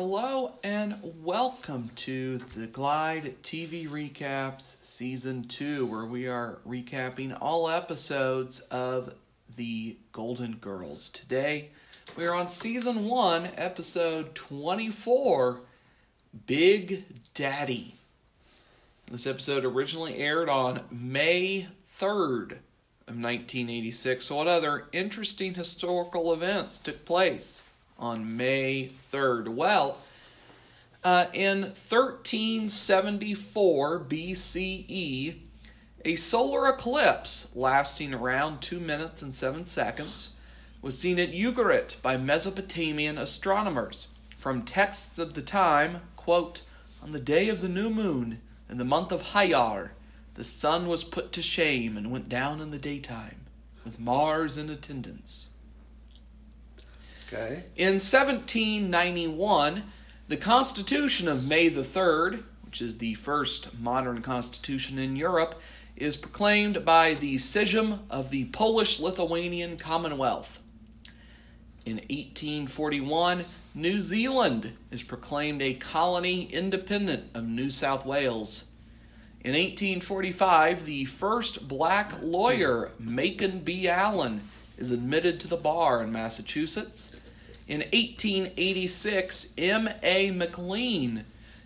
Hello 0.00 0.52
and 0.62 1.00
welcome 1.24 1.90
to 1.96 2.38
the 2.38 2.68
Glide 2.68 3.34
TV 3.42 3.90
Recaps 3.90 4.76
Season 4.80 5.42
2, 5.42 5.86
where 5.86 6.04
we 6.04 6.28
are 6.28 6.60
recapping 6.64 7.36
all 7.40 7.68
episodes 7.68 8.60
of 8.70 9.14
The 9.56 9.96
Golden 10.12 10.58
Girls. 10.58 11.08
Today, 11.08 11.70
we 12.16 12.26
are 12.26 12.32
on 12.32 12.46
Season 12.46 13.06
1, 13.06 13.48
Episode 13.56 14.36
24 14.36 15.62
Big 16.46 17.04
Daddy. 17.34 17.96
This 19.10 19.26
episode 19.26 19.64
originally 19.64 20.18
aired 20.18 20.48
on 20.48 20.82
May 20.92 21.66
3rd 21.92 22.52
of 23.08 23.16
1986. 23.16 24.26
So, 24.26 24.36
what 24.36 24.46
other 24.46 24.86
interesting 24.92 25.54
historical 25.54 26.32
events 26.32 26.78
took 26.78 27.04
place 27.04 27.64
on 27.98 28.36
May 28.36 28.88
3rd? 28.88 29.48
Well, 29.48 29.98
uh, 31.04 31.26
in 31.32 31.62
1374 31.62 34.00
BCE, 34.00 35.36
a 36.04 36.16
solar 36.16 36.68
eclipse 36.68 37.48
lasting 37.54 38.12
around 38.14 38.60
2 38.60 38.78
minutes 38.78 39.22
and 39.22 39.34
7 39.34 39.64
seconds 39.64 40.34
was 40.80 40.98
seen 40.98 41.18
at 41.18 41.32
Ugarit 41.32 42.00
by 42.02 42.16
Mesopotamian 42.16 43.18
astronomers. 43.18 44.08
From 44.36 44.62
texts 44.62 45.18
of 45.18 45.34
the 45.34 45.42
time, 45.42 46.02
quote, 46.14 46.62
on 47.02 47.10
the 47.12 47.20
day 47.20 47.48
of 47.48 47.60
the 47.60 47.68
new 47.68 47.90
moon, 47.90 48.40
in 48.68 48.78
the 48.78 48.84
month 48.84 49.12
of 49.12 49.32
Hayar, 49.32 49.92
the 50.34 50.44
sun 50.44 50.86
was 50.86 51.02
put 51.02 51.32
to 51.32 51.42
shame 51.42 51.96
and 51.96 52.12
went 52.12 52.28
down 52.28 52.60
in 52.60 52.70
the 52.70 52.78
daytime, 52.78 53.46
with 53.84 53.98
Mars 53.98 54.56
in 54.56 54.70
attendance. 54.70 55.48
Okay. 57.30 57.64
In 57.76 57.94
1791, 58.00 59.82
the 60.28 60.36
Constitution 60.38 61.28
of 61.28 61.46
May 61.46 61.68
the 61.68 61.82
3rd, 61.82 62.42
which 62.64 62.80
is 62.80 62.98
the 62.98 63.14
first 63.14 63.78
modern 63.78 64.22
constitution 64.22 64.98
in 64.98 65.14
Europe, 65.14 65.60
is 65.94 66.16
proclaimed 66.16 66.86
by 66.86 67.12
the 67.12 67.36
Sejm 67.36 67.98
of 68.08 68.30
the 68.30 68.46
Polish 68.46 68.98
Lithuanian 68.98 69.76
Commonwealth. 69.76 70.58
In 71.84 71.96
1841, 71.96 73.44
New 73.74 74.00
Zealand 74.00 74.72
is 74.90 75.02
proclaimed 75.02 75.60
a 75.60 75.74
colony 75.74 76.44
independent 76.44 77.24
of 77.34 77.44
New 77.44 77.70
South 77.70 78.06
Wales. 78.06 78.64
In 79.40 79.52
1845, 79.52 80.86
the 80.86 81.04
first 81.04 81.68
black 81.68 82.12
lawyer, 82.22 82.92
Macon 82.98 83.60
B. 83.60 83.86
Allen, 83.86 84.42
is 84.78 84.90
admitted 84.90 85.40
to 85.40 85.48
the 85.48 85.56
bar 85.56 86.02
in 86.02 86.12
Massachusetts. 86.12 87.10
In 87.66 87.80
1886, 87.80 89.52
M.A. 89.58 90.30
McLean 90.30 91.24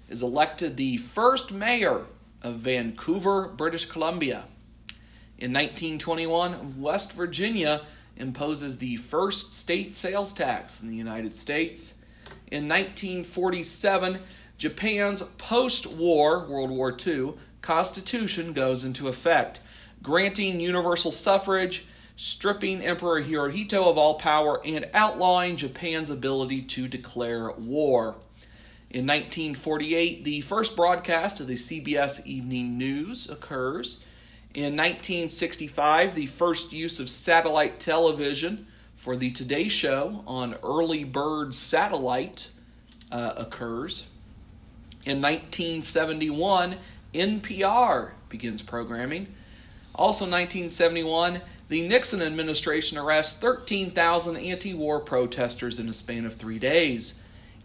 is 0.09 0.23
elected 0.23 0.77
the 0.77 0.97
first 0.97 1.53
mayor 1.53 2.07
of 2.43 2.55
Vancouver, 2.57 3.49
British 3.49 3.85
Columbia. 3.85 4.45
In 5.39 5.53
1921, 5.53 6.81
West 6.81 7.13
Virginia 7.13 7.83
imposes 8.17 8.79
the 8.79 8.97
first 8.97 9.55
state 9.55 9.95
sales 9.95 10.33
tax 10.33 10.81
in 10.81 10.89
the 10.89 10.97
United 10.97 11.37
States. 11.37 11.95
In 12.51 12.69
1947, 12.69 14.19
Japan's 14.59 15.23
post 15.39 15.95
war, 15.95 16.47
World 16.49 16.71
War 16.71 16.97
II, 17.07 17.35
constitution 17.61 18.53
goes 18.53 18.85
into 18.85 19.09
effect, 19.09 19.61
granting 20.03 20.61
universal 20.61 21.11
suffrage, 21.11 21.87
stripping 22.17 22.83
Emperor 22.83 23.23
Hirohito 23.23 23.87
of 23.87 23.99
all 23.99 24.15
power, 24.15 24.61
and 24.65 24.89
outlawing 24.95 25.57
Japan's 25.57 26.11
ability 26.11 26.63
to 26.63 26.89
declare 26.89 27.51
war. 27.53 28.17
In 28.91 29.07
1948, 29.07 30.25
the 30.25 30.43
first 30.43 30.77
broadcast 30.77 31.41
of 31.41 31.47
the 31.47 31.55
CBS 31.55 32.25
Evening 32.27 32.77
News 32.77 33.29
occurs. 33.29 33.99
In 34.55 34.77
1965, 34.77 36.15
the 36.15 36.27
first 36.27 36.75
use 36.75 37.01
of 37.01 37.09
satellite 37.09 37.81
television 37.81 38.67
for 38.95 39.17
the 39.17 39.31
Today 39.31 39.69
Show 39.69 40.23
on 40.27 40.57
early 40.63 41.05
bird 41.05 41.55
satellite 41.55 42.51
uh, 43.11 43.33
occurs. 43.37 44.07
In 45.05 45.23
1971, 45.23 46.77
NPR 47.15 48.11
begins 48.29 48.63
programming. 48.63 49.27
Also, 49.95 50.25
1971, 50.25 51.41
the 51.73 51.89
Nixon 51.89 52.21
administration 52.21 52.99
arrests 52.99 53.33
13,000 53.33 54.37
anti 54.37 54.75
war 54.75 55.01
protesters 55.01 55.81
in 55.81 55.89
a 55.89 55.93
span 55.95 56.27
of 56.27 56.35
three 56.35 56.59
days. 56.59 57.15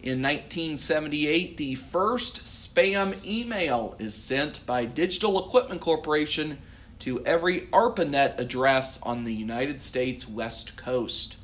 In 0.02 0.22
1978, 0.22 1.58
the 1.58 1.74
first 1.74 2.44
spam 2.44 3.22
email 3.22 3.94
is 3.98 4.14
sent 4.14 4.64
by 4.64 4.86
Digital 4.86 5.46
Equipment 5.46 5.82
Corporation 5.82 6.56
to 7.00 7.22
every 7.26 7.68
ARPANET 7.70 8.38
address 8.38 8.98
on 9.02 9.24
the 9.24 9.34
United 9.34 9.82
States 9.82 10.26
West 10.26 10.74
Coast. 10.74 11.36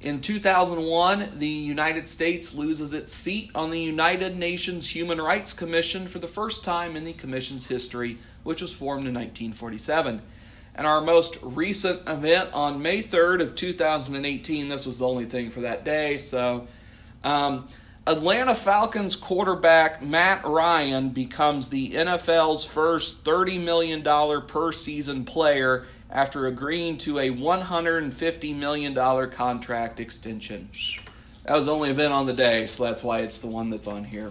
In 0.00 0.20
2001, 0.20 1.34
the 1.36 1.46
United 1.46 2.08
States 2.08 2.52
loses 2.52 2.94
its 2.94 3.12
seat 3.12 3.52
on 3.54 3.70
the 3.70 3.78
United 3.78 4.34
Nations 4.34 4.88
Human 4.88 5.20
Rights 5.20 5.52
Commission 5.52 6.08
for 6.08 6.18
the 6.18 6.26
first 6.26 6.64
time 6.64 6.96
in 6.96 7.04
the 7.04 7.12
Commission's 7.12 7.68
history, 7.68 8.18
which 8.42 8.60
was 8.60 8.72
formed 8.72 9.06
in 9.06 9.14
1947. 9.14 10.22
And 10.76 10.86
our 10.86 11.00
most 11.00 11.38
recent 11.40 12.06
event 12.06 12.50
on 12.52 12.82
May 12.82 13.02
3rd 13.02 13.40
of 13.40 13.54
2018, 13.54 14.68
this 14.68 14.84
was 14.84 14.98
the 14.98 15.08
only 15.08 15.24
thing 15.24 15.50
for 15.50 15.62
that 15.62 15.84
day, 15.84 16.18
so 16.18 16.68
um, 17.24 17.66
Atlanta 18.06 18.54
Falcons 18.54 19.16
quarterback 19.16 20.00
Matt 20.00 20.44
Ryan 20.44 21.08
becomes 21.08 21.70
the 21.70 21.90
NFL's 21.90 22.64
first 22.64 23.24
$30 23.24 23.64
million 23.64 24.02
per 24.46 24.70
season 24.70 25.24
player 25.24 25.86
after 26.10 26.46
agreeing 26.46 26.98
to 26.98 27.18
a 27.18 27.30
$150 27.30 28.56
million 28.56 29.30
contract 29.30 29.98
extension. 29.98 30.68
That 31.44 31.54
was 31.54 31.66
the 31.66 31.74
only 31.74 31.90
event 31.90 32.12
on 32.12 32.26
the 32.26 32.32
day, 32.32 32.66
so 32.66 32.84
that's 32.84 33.02
why 33.02 33.20
it's 33.20 33.40
the 33.40 33.48
one 33.48 33.70
that's 33.70 33.88
on 33.88 34.04
here. 34.04 34.30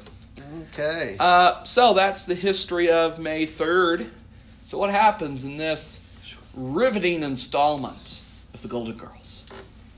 Okay. 0.70 1.18
Uh, 1.20 1.64
so 1.64 1.94
that's 1.94 2.24
the 2.24 2.36
history 2.36 2.90
of 2.90 3.20
May 3.20 3.46
3rd. 3.46 4.10
So, 4.62 4.78
what 4.78 4.90
happens 4.90 5.44
in 5.44 5.58
this 5.58 6.00
riveting 6.56 7.22
installment 7.22 8.22
of 8.54 8.62
The 8.62 8.68
Golden 8.68 8.96
Girls? 8.96 9.44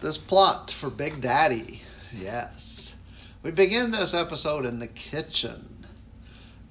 This 0.02 0.18
plot 0.18 0.72
for 0.72 0.90
Big 0.90 1.22
Daddy. 1.22 1.84
Yes. 2.14 2.96
We 3.44 3.52
begin 3.52 3.92
this 3.92 4.14
episode 4.14 4.66
in 4.66 4.80
the 4.80 4.88
kitchen. 4.88 5.86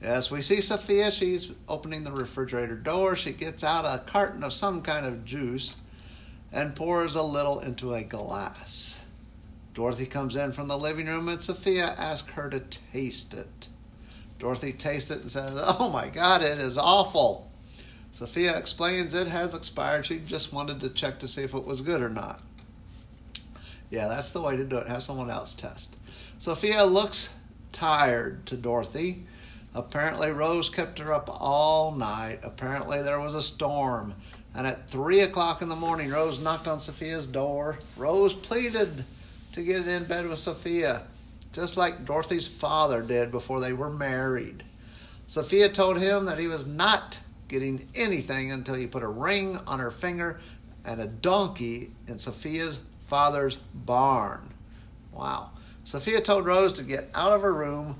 Yes, 0.03 0.31
we 0.31 0.43
see 0.43 0.61
Sophia. 0.61 1.11
She's 1.11 1.53
opening 1.69 2.05
the 2.05 2.13
refrigerator 2.13 2.75
door. 2.75 3.17
She 3.17 3.33
gets 3.33 3.63
out 3.65 3.85
a 3.85 4.05
carton 4.05 4.43
of 4.43 4.53
some 4.53 4.83
kind 4.83 5.07
of 5.07 5.25
juice 5.25 5.77
and 6.53 6.77
pours 6.77 7.15
a 7.15 7.23
little 7.23 7.61
into 7.61 7.95
a 7.95 8.03
glass. 8.03 8.99
Dorothy 9.75 10.07
comes 10.07 10.37
in 10.37 10.53
from 10.53 10.69
the 10.69 10.79
living 10.79 11.07
room 11.07 11.29
and 11.29 11.41
Sophia 11.41 11.95
asks 11.99 12.31
her 12.33 12.51
to 12.51 12.61
taste 12.93 13.35
it. 13.35 13.69
Dorothy 14.39 14.73
tastes 14.73 15.11
it 15.11 15.23
and 15.23 15.31
says, 15.31 15.53
Oh 15.57 15.91
my 15.91 16.09
God, 16.09 16.43
it 16.43 16.59
is 16.59 16.77
awful. 16.77 17.46
Sophia 18.17 18.57
explains 18.57 19.13
it 19.13 19.27
has 19.27 19.53
expired. 19.53 20.07
She 20.07 20.21
just 20.21 20.51
wanted 20.51 20.81
to 20.81 20.89
check 20.89 21.19
to 21.19 21.29
see 21.29 21.43
if 21.43 21.53
it 21.53 21.67
was 21.67 21.83
good 21.83 22.01
or 22.01 22.09
not. 22.09 22.41
Yeah, 23.91 24.09
that's 24.09 24.31
the 24.31 24.41
way 24.41 24.57
to 24.57 24.65
do 24.65 24.79
it. 24.79 24.89
Have 24.89 25.03
someone 25.03 25.29
else 25.29 25.55
test. 25.55 25.95
Sophia 26.39 26.87
looks 26.87 27.29
tired 27.73 28.47
to 28.47 28.57
Dorothy. 28.57 29.25
Apparently, 29.75 30.31
Rose 30.31 30.71
kept 30.71 30.99
her 30.99 31.13
up 31.13 31.29
all 31.29 31.93
night. 31.93 32.39
Apparently, 32.43 33.03
there 33.03 33.21
was 33.21 33.35
a 33.35 33.43
storm. 33.43 34.15
And 34.55 34.67
at 34.67 34.89
3 34.89 35.21
o'clock 35.21 35.61
in 35.61 35.69
the 35.69 35.77
morning, 35.77 36.09
Rose 36.09 36.43
knocked 36.43 36.67
on 36.67 36.81
Sophia's 36.81 37.27
door. 37.27 37.79
Rose 37.99 38.33
pleaded 38.33 39.05
to 39.53 39.63
get 39.63 39.87
in 39.87 40.05
bed 40.05 40.27
with 40.27 40.39
Sophia, 40.39 41.03
just 41.53 41.77
like 41.77 42.07
Dorothy's 42.07 42.49
father 42.49 43.03
did 43.03 43.31
before 43.31 43.61
they 43.61 43.75
were 43.75 43.91
married. 43.91 44.63
Sophia 45.27 45.69
told 45.69 45.99
him 45.99 46.25
that 46.25 46.39
he 46.39 46.47
was 46.47 46.65
not 46.65 47.19
getting 47.49 47.89
anything 47.95 48.53
until 48.53 48.77
you 48.77 48.89
put 48.89 49.03
a 49.03 49.09
ring 49.09 49.59
on 49.67 49.79
her 49.79 49.91
finger 49.91 50.41
and 50.85 51.01
a 51.01 51.07
donkey 51.07 51.91
in 52.07 52.19
Sophia's 52.19 52.81
father's 53.09 53.57
barn. 53.75 54.53
Wow. 55.13 55.51
Sophia 55.85 56.21
told 56.21 56.47
Rose 56.47 56.73
to 56.75 56.83
get 56.83 57.09
out 57.15 57.33
of 57.33 57.43
her 57.43 57.53
room, 57.53 57.97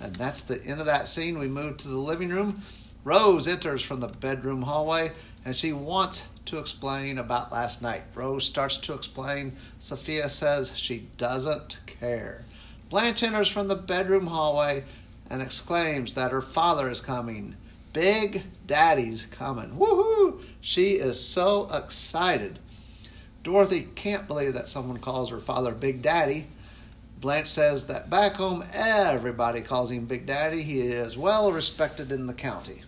and 0.00 0.14
that's 0.16 0.40
the 0.42 0.62
end 0.64 0.80
of 0.80 0.86
that 0.86 1.08
scene. 1.08 1.38
We 1.38 1.48
move 1.48 1.76
to 1.78 1.88
the 1.88 1.96
living 1.96 2.30
room. 2.30 2.62
Rose 3.04 3.46
enters 3.46 3.82
from 3.82 4.00
the 4.00 4.08
bedroom 4.08 4.62
hallway, 4.62 5.12
and 5.44 5.54
she 5.54 5.72
wants 5.72 6.24
to 6.46 6.58
explain 6.58 7.18
about 7.18 7.52
last 7.52 7.82
night. 7.82 8.02
Rose 8.14 8.44
starts 8.44 8.78
to 8.78 8.94
explain. 8.94 9.56
Sophia 9.78 10.28
says 10.28 10.76
she 10.76 11.08
doesn't 11.16 11.78
care. 11.86 12.44
Blanche 12.88 13.22
enters 13.22 13.48
from 13.48 13.68
the 13.68 13.76
bedroom 13.76 14.28
hallway 14.28 14.84
and 15.28 15.42
exclaims 15.42 16.14
that 16.14 16.30
her 16.30 16.42
father 16.42 16.90
is 16.90 17.00
coming. 17.00 17.56
Big 17.96 18.42
Daddy's 18.66 19.22
coming. 19.22 19.70
Woohoo! 19.70 20.42
She 20.60 20.96
is 20.96 21.18
so 21.18 21.66
excited. 21.72 22.58
Dorothy 23.42 23.88
can't 23.94 24.28
believe 24.28 24.52
that 24.52 24.68
someone 24.68 24.98
calls 24.98 25.30
her 25.30 25.40
father 25.40 25.72
Big 25.72 26.02
Daddy. 26.02 26.46
Blanche 27.22 27.48
says 27.48 27.86
that 27.86 28.10
back 28.10 28.34
home 28.34 28.62
everybody 28.74 29.62
calls 29.62 29.90
him 29.90 30.04
Big 30.04 30.26
Daddy. 30.26 30.62
He 30.62 30.82
is 30.82 31.16
well 31.16 31.50
respected 31.50 32.12
in 32.12 32.26
the 32.26 32.34
county. 32.34 32.82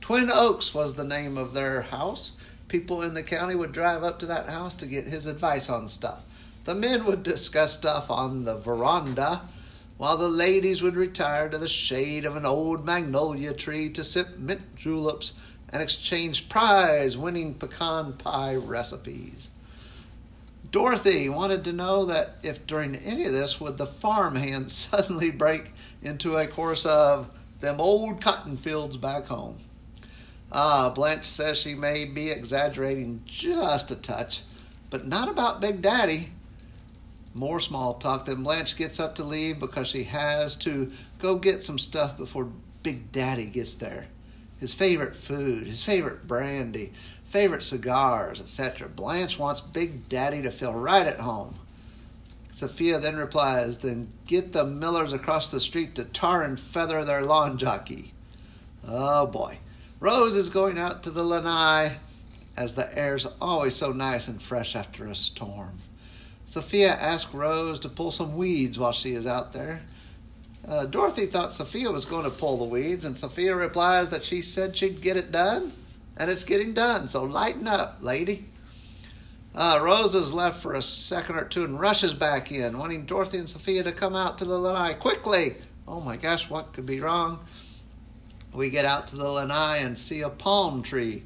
Twin 0.00 0.30
Oaks 0.32 0.72
was 0.72 0.94
the 0.94 1.02
name 1.02 1.36
of 1.36 1.52
their 1.52 1.82
house. 1.82 2.34
People 2.68 3.02
in 3.02 3.14
the 3.14 3.24
county 3.24 3.56
would 3.56 3.72
drive 3.72 4.04
up 4.04 4.20
to 4.20 4.26
that 4.26 4.48
house 4.48 4.76
to 4.76 4.86
get 4.86 5.08
his 5.08 5.26
advice 5.26 5.68
on 5.68 5.88
stuff. 5.88 6.20
The 6.66 6.76
men 6.76 7.04
would 7.04 7.24
discuss 7.24 7.72
stuff 7.72 8.12
on 8.12 8.44
the 8.44 8.58
veranda, 8.58 9.40
while 9.96 10.16
the 10.16 10.28
ladies 10.28 10.82
would 10.82 10.96
retire 10.96 11.48
to 11.48 11.58
the 11.58 11.68
shade 11.68 12.24
of 12.24 12.36
an 12.36 12.46
old 12.46 12.84
magnolia 12.84 13.52
tree 13.52 13.88
to 13.90 14.02
sip 14.02 14.38
mint 14.38 14.76
juleps 14.76 15.32
and 15.68 15.82
exchange 15.82 16.48
prize 16.48 17.16
winning 17.16 17.54
pecan 17.54 18.12
pie 18.14 18.54
recipes. 18.54 19.50
Dorothy 20.70 21.28
wanted 21.28 21.64
to 21.64 21.72
know 21.72 22.06
that 22.06 22.36
if 22.42 22.66
during 22.66 22.96
any 22.96 23.24
of 23.24 23.32
this 23.32 23.60
would 23.60 23.78
the 23.78 23.86
farmhand 23.86 24.70
suddenly 24.72 25.30
break 25.30 25.72
into 26.02 26.36
a 26.36 26.46
chorus 26.46 26.86
of 26.86 27.30
them 27.60 27.80
old 27.80 28.20
cotton 28.20 28.56
fields 28.56 28.96
back 28.96 29.26
home. 29.26 29.56
Ah, 30.50 30.90
Blanche 30.90 31.26
says 31.26 31.56
she 31.56 31.74
may 31.74 32.04
be 32.04 32.30
exaggerating 32.30 33.22
just 33.24 33.90
a 33.90 33.96
touch, 33.96 34.42
but 34.90 35.06
not 35.06 35.30
about 35.30 35.60
Big 35.60 35.80
Daddy. 35.80 36.30
More 37.34 37.60
small 37.60 37.94
talk. 37.94 38.26
Then 38.26 38.42
Blanche 38.42 38.76
gets 38.76 39.00
up 39.00 39.14
to 39.16 39.24
leave 39.24 39.58
because 39.58 39.88
she 39.88 40.04
has 40.04 40.56
to 40.56 40.92
go 41.18 41.36
get 41.36 41.62
some 41.62 41.78
stuff 41.78 42.16
before 42.16 42.48
Big 42.82 43.12
Daddy 43.12 43.46
gets 43.46 43.74
there. 43.74 44.06
His 44.60 44.74
favorite 44.74 45.16
food, 45.16 45.66
his 45.66 45.82
favorite 45.82 46.28
brandy, 46.28 46.92
favorite 47.28 47.62
cigars, 47.62 48.40
etc. 48.40 48.88
Blanche 48.88 49.38
wants 49.38 49.60
Big 49.60 50.08
Daddy 50.08 50.42
to 50.42 50.50
feel 50.50 50.72
right 50.72 51.06
at 51.06 51.20
home. 51.20 51.54
Sophia 52.50 52.98
then 52.98 53.16
replies, 53.16 53.78
Then 53.78 54.08
get 54.26 54.52
the 54.52 54.66
Millers 54.66 55.12
across 55.12 55.50
the 55.50 55.60
street 55.60 55.94
to 55.94 56.04
tar 56.04 56.42
and 56.42 56.60
feather 56.60 57.02
their 57.04 57.24
lawn 57.24 57.56
jockey. 57.56 58.12
Oh 58.86 59.26
boy. 59.26 59.58
Rose 60.00 60.36
is 60.36 60.50
going 60.50 60.78
out 60.78 61.02
to 61.04 61.10
the 61.10 61.24
lanai 61.24 61.96
as 62.56 62.74
the 62.74 62.96
air's 62.96 63.26
always 63.40 63.74
so 63.74 63.92
nice 63.92 64.28
and 64.28 64.42
fresh 64.42 64.76
after 64.76 65.06
a 65.06 65.14
storm. 65.14 65.78
Sophia 66.52 66.92
asks 66.92 67.32
Rose 67.32 67.80
to 67.80 67.88
pull 67.88 68.10
some 68.10 68.36
weeds 68.36 68.78
while 68.78 68.92
she 68.92 69.14
is 69.14 69.26
out 69.26 69.54
there. 69.54 69.80
Uh, 70.68 70.84
Dorothy 70.84 71.24
thought 71.24 71.54
Sophia 71.54 71.90
was 71.90 72.04
going 72.04 72.24
to 72.24 72.30
pull 72.30 72.58
the 72.58 72.64
weeds, 72.64 73.06
and 73.06 73.16
Sophia 73.16 73.56
replies 73.56 74.10
that 74.10 74.22
she 74.22 74.42
said 74.42 74.76
she'd 74.76 75.00
get 75.00 75.16
it 75.16 75.32
done, 75.32 75.72
and 76.14 76.30
it's 76.30 76.44
getting 76.44 76.74
done, 76.74 77.08
so 77.08 77.24
lighten 77.24 77.66
up, 77.66 77.96
lady. 78.02 78.44
Uh, 79.54 79.80
Rose 79.82 80.14
is 80.14 80.34
left 80.34 80.60
for 80.60 80.74
a 80.74 80.82
second 80.82 81.36
or 81.36 81.46
two 81.46 81.64
and 81.64 81.80
rushes 81.80 82.12
back 82.12 82.52
in, 82.52 82.76
wanting 82.76 83.06
Dorothy 83.06 83.38
and 83.38 83.48
Sophia 83.48 83.82
to 83.84 83.90
come 83.92 84.14
out 84.14 84.36
to 84.36 84.44
the 84.44 84.58
lanai 84.58 84.92
quickly. 84.92 85.54
Oh 85.88 86.00
my 86.00 86.18
gosh, 86.18 86.50
what 86.50 86.74
could 86.74 86.84
be 86.84 87.00
wrong? 87.00 87.46
We 88.52 88.68
get 88.68 88.84
out 88.84 89.06
to 89.06 89.16
the 89.16 89.26
lanai 89.26 89.78
and 89.78 89.98
see 89.98 90.20
a 90.20 90.28
palm 90.28 90.82
tree 90.82 91.22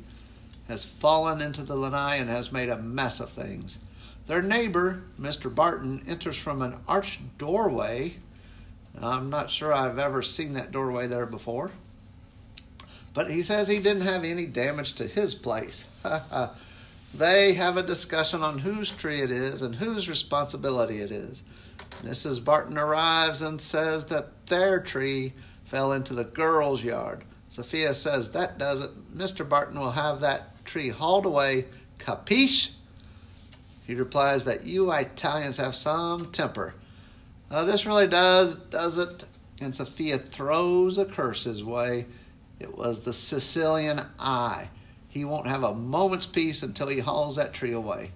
has 0.69 0.84
fallen 0.84 1.40
into 1.43 1.64
the 1.64 1.75
lanai 1.75 2.19
and 2.19 2.31
has 2.31 2.52
made 2.52 2.69
a 2.69 2.78
mess 2.78 3.19
of 3.19 3.32
things. 3.32 3.78
Their 4.26 4.43
neighbor, 4.43 5.02
Mr. 5.20 5.55
Barton, 5.55 6.05
enters 6.08 6.37
from 6.37 6.62
an 6.62 6.78
arched 6.88 7.38
doorway. 7.38 8.14
I'm 9.00 9.31
not 9.31 9.50
sure 9.50 9.73
I've 9.73 9.99
ever 9.99 10.23
seen 10.23 10.55
that 10.55 10.73
doorway 10.73 11.06
there 11.06 11.26
before. 11.26 11.70
But 13.14 13.31
he 13.31 13.43
says 13.43 13.69
he 13.69 13.78
didn't 13.78 14.02
have 14.02 14.25
any 14.25 14.46
damage 14.46 14.94
to 14.94 15.06
his 15.06 15.34
place. 15.34 15.87
they 17.14 17.55
have 17.55 17.76
a 17.76 17.82
discussion 17.82 18.43
on 18.43 18.58
whose 18.58 18.90
tree 18.90 19.23
it 19.23 19.31
is 19.31 19.62
and 19.62 19.75
whose 19.75 20.08
responsibility 20.08 21.00
it 21.00 21.11
is. 21.11 21.43
Mrs. 22.02 22.44
Barton 22.44 22.76
arrives 22.76 23.43
and 23.43 23.61
says 23.61 24.06
that 24.06 24.46
their 24.49 24.81
tree 24.81 25.32
fell 25.64 25.93
into 25.93 26.14
the 26.14 26.25
girls' 26.25 26.82
yard. 26.82 27.25
Sophia 27.49 27.94
says 27.94 28.32
that 28.32 28.58
does 28.58 28.82
it. 28.82 29.17
Mr. 29.17 29.49
Barton 29.49 29.78
will 29.78 29.93
have 29.93 30.20
that 30.20 30.64
tree 30.64 30.90
hauled 30.90 31.26
away. 31.26 31.67
Capiche? 31.99 32.73
He 33.86 33.94
replies 33.94 34.44
that 34.44 34.64
you 34.64 34.90
Italians 34.90 35.58
have 35.58 35.76
some 35.76 36.26
temper. 36.32 36.74
This 37.50 37.86
really 37.86 38.08
does, 38.08 38.56
does 38.56 38.98
it? 38.98 39.26
And 39.60 39.74
Sophia 39.74 40.18
throws 40.18 40.98
a 40.98 41.04
curse 41.04 41.44
his 41.44 41.62
way. 41.62 42.06
It 42.58 42.76
was 42.76 43.00
the 43.00 43.12
Sicilian 43.12 44.00
eye. 44.18 44.68
He 45.08 45.24
won't 45.24 45.46
have 45.46 45.62
a 45.62 45.74
moment's 45.74 46.26
peace 46.26 46.62
until 46.62 46.88
he 46.88 46.98
hauls 46.98 47.36
that 47.36 47.54
tree 47.54 47.72
away. 47.72 48.10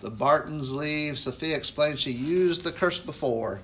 The 0.00 0.10
Bartons 0.10 0.72
leave. 0.72 1.18
Sophia 1.18 1.56
explains 1.56 2.00
she 2.00 2.10
used 2.10 2.64
the 2.64 2.72
curse 2.72 2.98
before. 2.98 3.60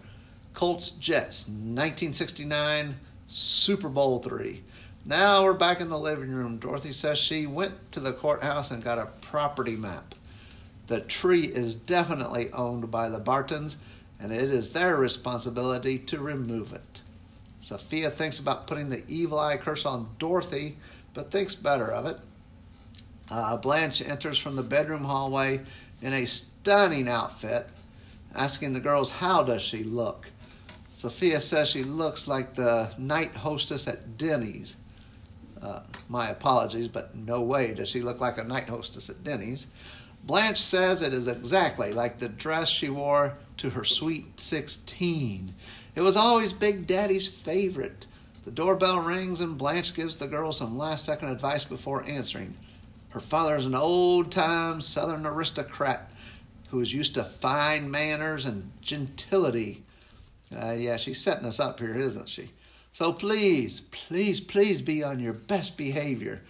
Colts 0.55 0.91
Jets, 0.91 1.46
1969, 1.49 2.96
Super 3.29 3.88
Bowl 3.88 4.19
three. 4.19 4.62
Now 5.05 5.44
we're 5.44 5.55
back 5.55 5.81
in 5.81 5.88
the 5.88 5.99
living 5.99 6.31
room. 6.31 6.58
Dorothy 6.58 6.93
says 6.93 7.19
she 7.19 7.46
went 7.46 7.93
to 7.93 8.00
the 8.00 8.12
courthouse 8.12 8.70
and 8.70 8.85
got 8.85 8.99
a 8.99 9.11
property 9.20 9.76
map. 9.76 10.14
The 10.91 11.01
tree 11.03 11.45
is 11.45 11.77
definitely 11.77 12.51
owned 12.51 12.91
by 12.91 13.11
the 13.11 13.21
Bartons, 13.21 13.77
and 14.19 14.33
it 14.33 14.51
is 14.51 14.71
their 14.71 14.97
responsibility 14.97 16.01
to 16.01 16.19
remove 16.19 16.73
it. 16.73 17.03
Sophia 17.61 18.11
thinks 18.11 18.41
about 18.41 18.67
putting 18.67 18.89
the 18.89 19.05
evil 19.07 19.39
eye 19.39 19.57
curse 19.57 19.87
on 19.87 20.09
Dorothy, 20.19 20.77
but 21.15 21.31
thinks 21.31 21.55
better 21.55 21.93
of 21.93 22.07
it. 22.07 22.19
Uh, 23.31 23.57
Blanche 23.57 24.03
enters 24.03 24.37
from 24.37 24.57
the 24.57 24.65
bedroom 24.65 25.05
hallway 25.05 25.61
in 26.03 26.13
a 26.13 26.27
stunning 26.27 27.09
outfit, 27.09 27.69
asking 28.35 28.73
the 28.73 28.81
girls 28.81 29.13
how 29.13 29.45
does 29.45 29.63
she 29.63 29.85
look. 29.85 30.27
Sophia 30.93 31.41
says 31.41 31.69
she 31.69 31.85
looks 31.85 32.27
like 32.27 32.55
the 32.57 32.93
night 32.99 33.37
hostess 33.37 33.87
at 33.87 34.19
Denny's. 34.19 34.75
Uh, 35.63 35.83
my 36.09 36.31
apologies, 36.31 36.89
but 36.89 37.15
no 37.15 37.43
way 37.43 37.75
does 37.75 37.89
she 37.89 38.03
look 38.03 38.21
like 38.21 38.39
a 38.39 38.45
night 38.45 38.69
hostess 38.69 39.09
at 39.09 39.23
Denny's. 39.23 39.69
Blanche 40.25 40.61
says 40.61 41.02
it 41.02 41.12
is 41.12 41.26
exactly 41.26 41.93
like 41.93 42.19
the 42.19 42.28
dress 42.28 42.69
she 42.69 42.88
wore 42.88 43.37
to 43.56 43.70
her 43.70 43.84
sweet 43.84 44.40
16. 44.40 45.55
It 45.94 46.00
was 46.00 46.17
always 46.17 46.52
Big 46.52 46.87
Daddy's 46.87 47.28
favorite. 47.28 48.06
The 48.44 48.50
doorbell 48.50 49.00
rings 49.00 49.40
and 49.40 49.58
Blanche 49.58 49.94
gives 49.94 50.17
the 50.17 50.26
girl 50.26 50.52
some 50.52 50.78
last 50.78 51.05
second 51.05 51.28
advice 51.28 51.64
before 51.64 52.05
answering. 52.05 52.56
Her 53.11 53.20
father 53.20 53.56
is 53.56 53.67
an 53.67 53.75
old 53.75 54.31
time 54.31 54.81
Southern 54.81 55.26
aristocrat 55.26 56.11
who 56.70 56.81
is 56.81 56.94
used 56.94 57.14
to 57.14 57.25
fine 57.25 57.90
manners 57.90 58.46
and 58.46 58.70
gentility. 58.81 59.82
Uh, 60.56 60.72
yeah, 60.72 60.96
she's 60.96 61.20
setting 61.20 61.46
us 61.46 61.61
up 61.61 61.81
here, 61.81 61.96
isn't 61.96 62.29
she? 62.29 62.50
So 62.93 63.12
please, 63.12 63.81
please, 63.91 64.41
please 64.41 64.81
be 64.81 65.03
on 65.03 65.20
your 65.20 65.32
best 65.32 65.77
behavior. 65.77 66.43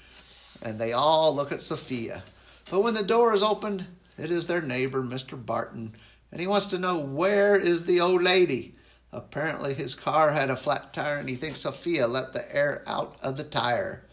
And 0.63 0.79
they 0.79 0.93
all 0.93 1.35
look 1.35 1.53
at 1.53 1.63
Sophia. 1.63 2.23
But 2.71 2.85
when 2.85 2.95
the 2.95 3.03
door 3.03 3.35
is 3.35 3.43
opened, 3.43 3.85
it 4.17 4.31
is 4.31 4.47
their 4.47 4.63
neighbor, 4.63 5.03
Mr. 5.03 5.45
Barton, 5.45 5.97
and 6.31 6.41
he 6.41 6.47
wants 6.47 6.69
to 6.69 6.79
know 6.79 7.01
where 7.01 7.59
is 7.59 7.85
the 7.85 8.01
old 8.01 8.23
lady. 8.23 8.77
Apparently, 9.13 9.75
his 9.75 9.97
car 9.97 10.31
had 10.31 10.51
a 10.51 10.57
flat 10.57 10.95
tire, 10.95 11.17
and 11.17 11.29
he 11.29 11.35
thinks 11.35 11.63
Sophia 11.63 12.07
let 12.07 12.33
the 12.33 12.55
air 12.55 12.85
out 12.87 13.17
of 13.23 13.37
the 13.37 13.43
tire. 13.43 14.05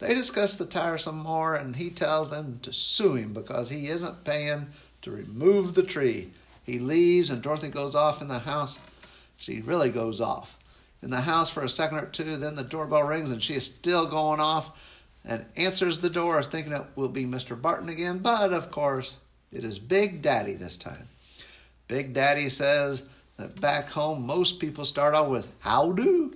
They 0.00 0.12
discuss 0.12 0.56
the 0.56 0.66
tire 0.66 0.98
some 0.98 1.16
more, 1.16 1.54
and 1.54 1.76
he 1.76 1.88
tells 1.88 2.28
them 2.28 2.60
to 2.62 2.74
sue 2.74 3.14
him 3.14 3.32
because 3.32 3.70
he 3.70 3.88
isn't 3.88 4.22
paying 4.22 4.66
to 5.00 5.10
remove 5.10 5.74
the 5.74 5.82
tree. 5.82 6.30
He 6.62 6.78
leaves, 6.78 7.30
and 7.30 7.40
Dorothy 7.40 7.68
goes 7.68 7.94
off 7.94 8.20
in 8.20 8.28
the 8.28 8.40
house. 8.40 8.90
She 9.38 9.62
really 9.62 9.88
goes 9.88 10.20
off 10.20 10.58
in 11.02 11.08
the 11.08 11.22
house 11.22 11.48
for 11.48 11.62
a 11.62 11.70
second 11.70 11.98
or 11.98 12.06
two. 12.06 12.36
Then 12.36 12.54
the 12.54 12.64
doorbell 12.64 13.04
rings, 13.04 13.30
and 13.30 13.42
she 13.42 13.54
is 13.54 13.64
still 13.64 14.06
going 14.06 14.40
off 14.40 14.78
and 15.28 15.44
answers 15.56 16.00
the 16.00 16.10
door, 16.10 16.42
thinking 16.42 16.72
it 16.72 16.84
will 16.96 17.08
be 17.08 17.26
Mr. 17.26 17.60
Barton 17.60 17.90
again, 17.90 18.18
but 18.18 18.52
of 18.52 18.70
course 18.70 19.16
it 19.52 19.62
is 19.62 19.78
Big 19.78 20.22
Daddy 20.22 20.54
this 20.54 20.78
time. 20.78 21.08
Big 21.86 22.14
Daddy 22.14 22.48
says 22.48 23.04
that 23.36 23.60
back 23.60 23.90
home 23.90 24.26
most 24.26 24.58
people 24.58 24.84
start 24.86 25.14
off 25.14 25.28
with 25.28 25.48
how 25.60 25.92
do. 25.92 26.34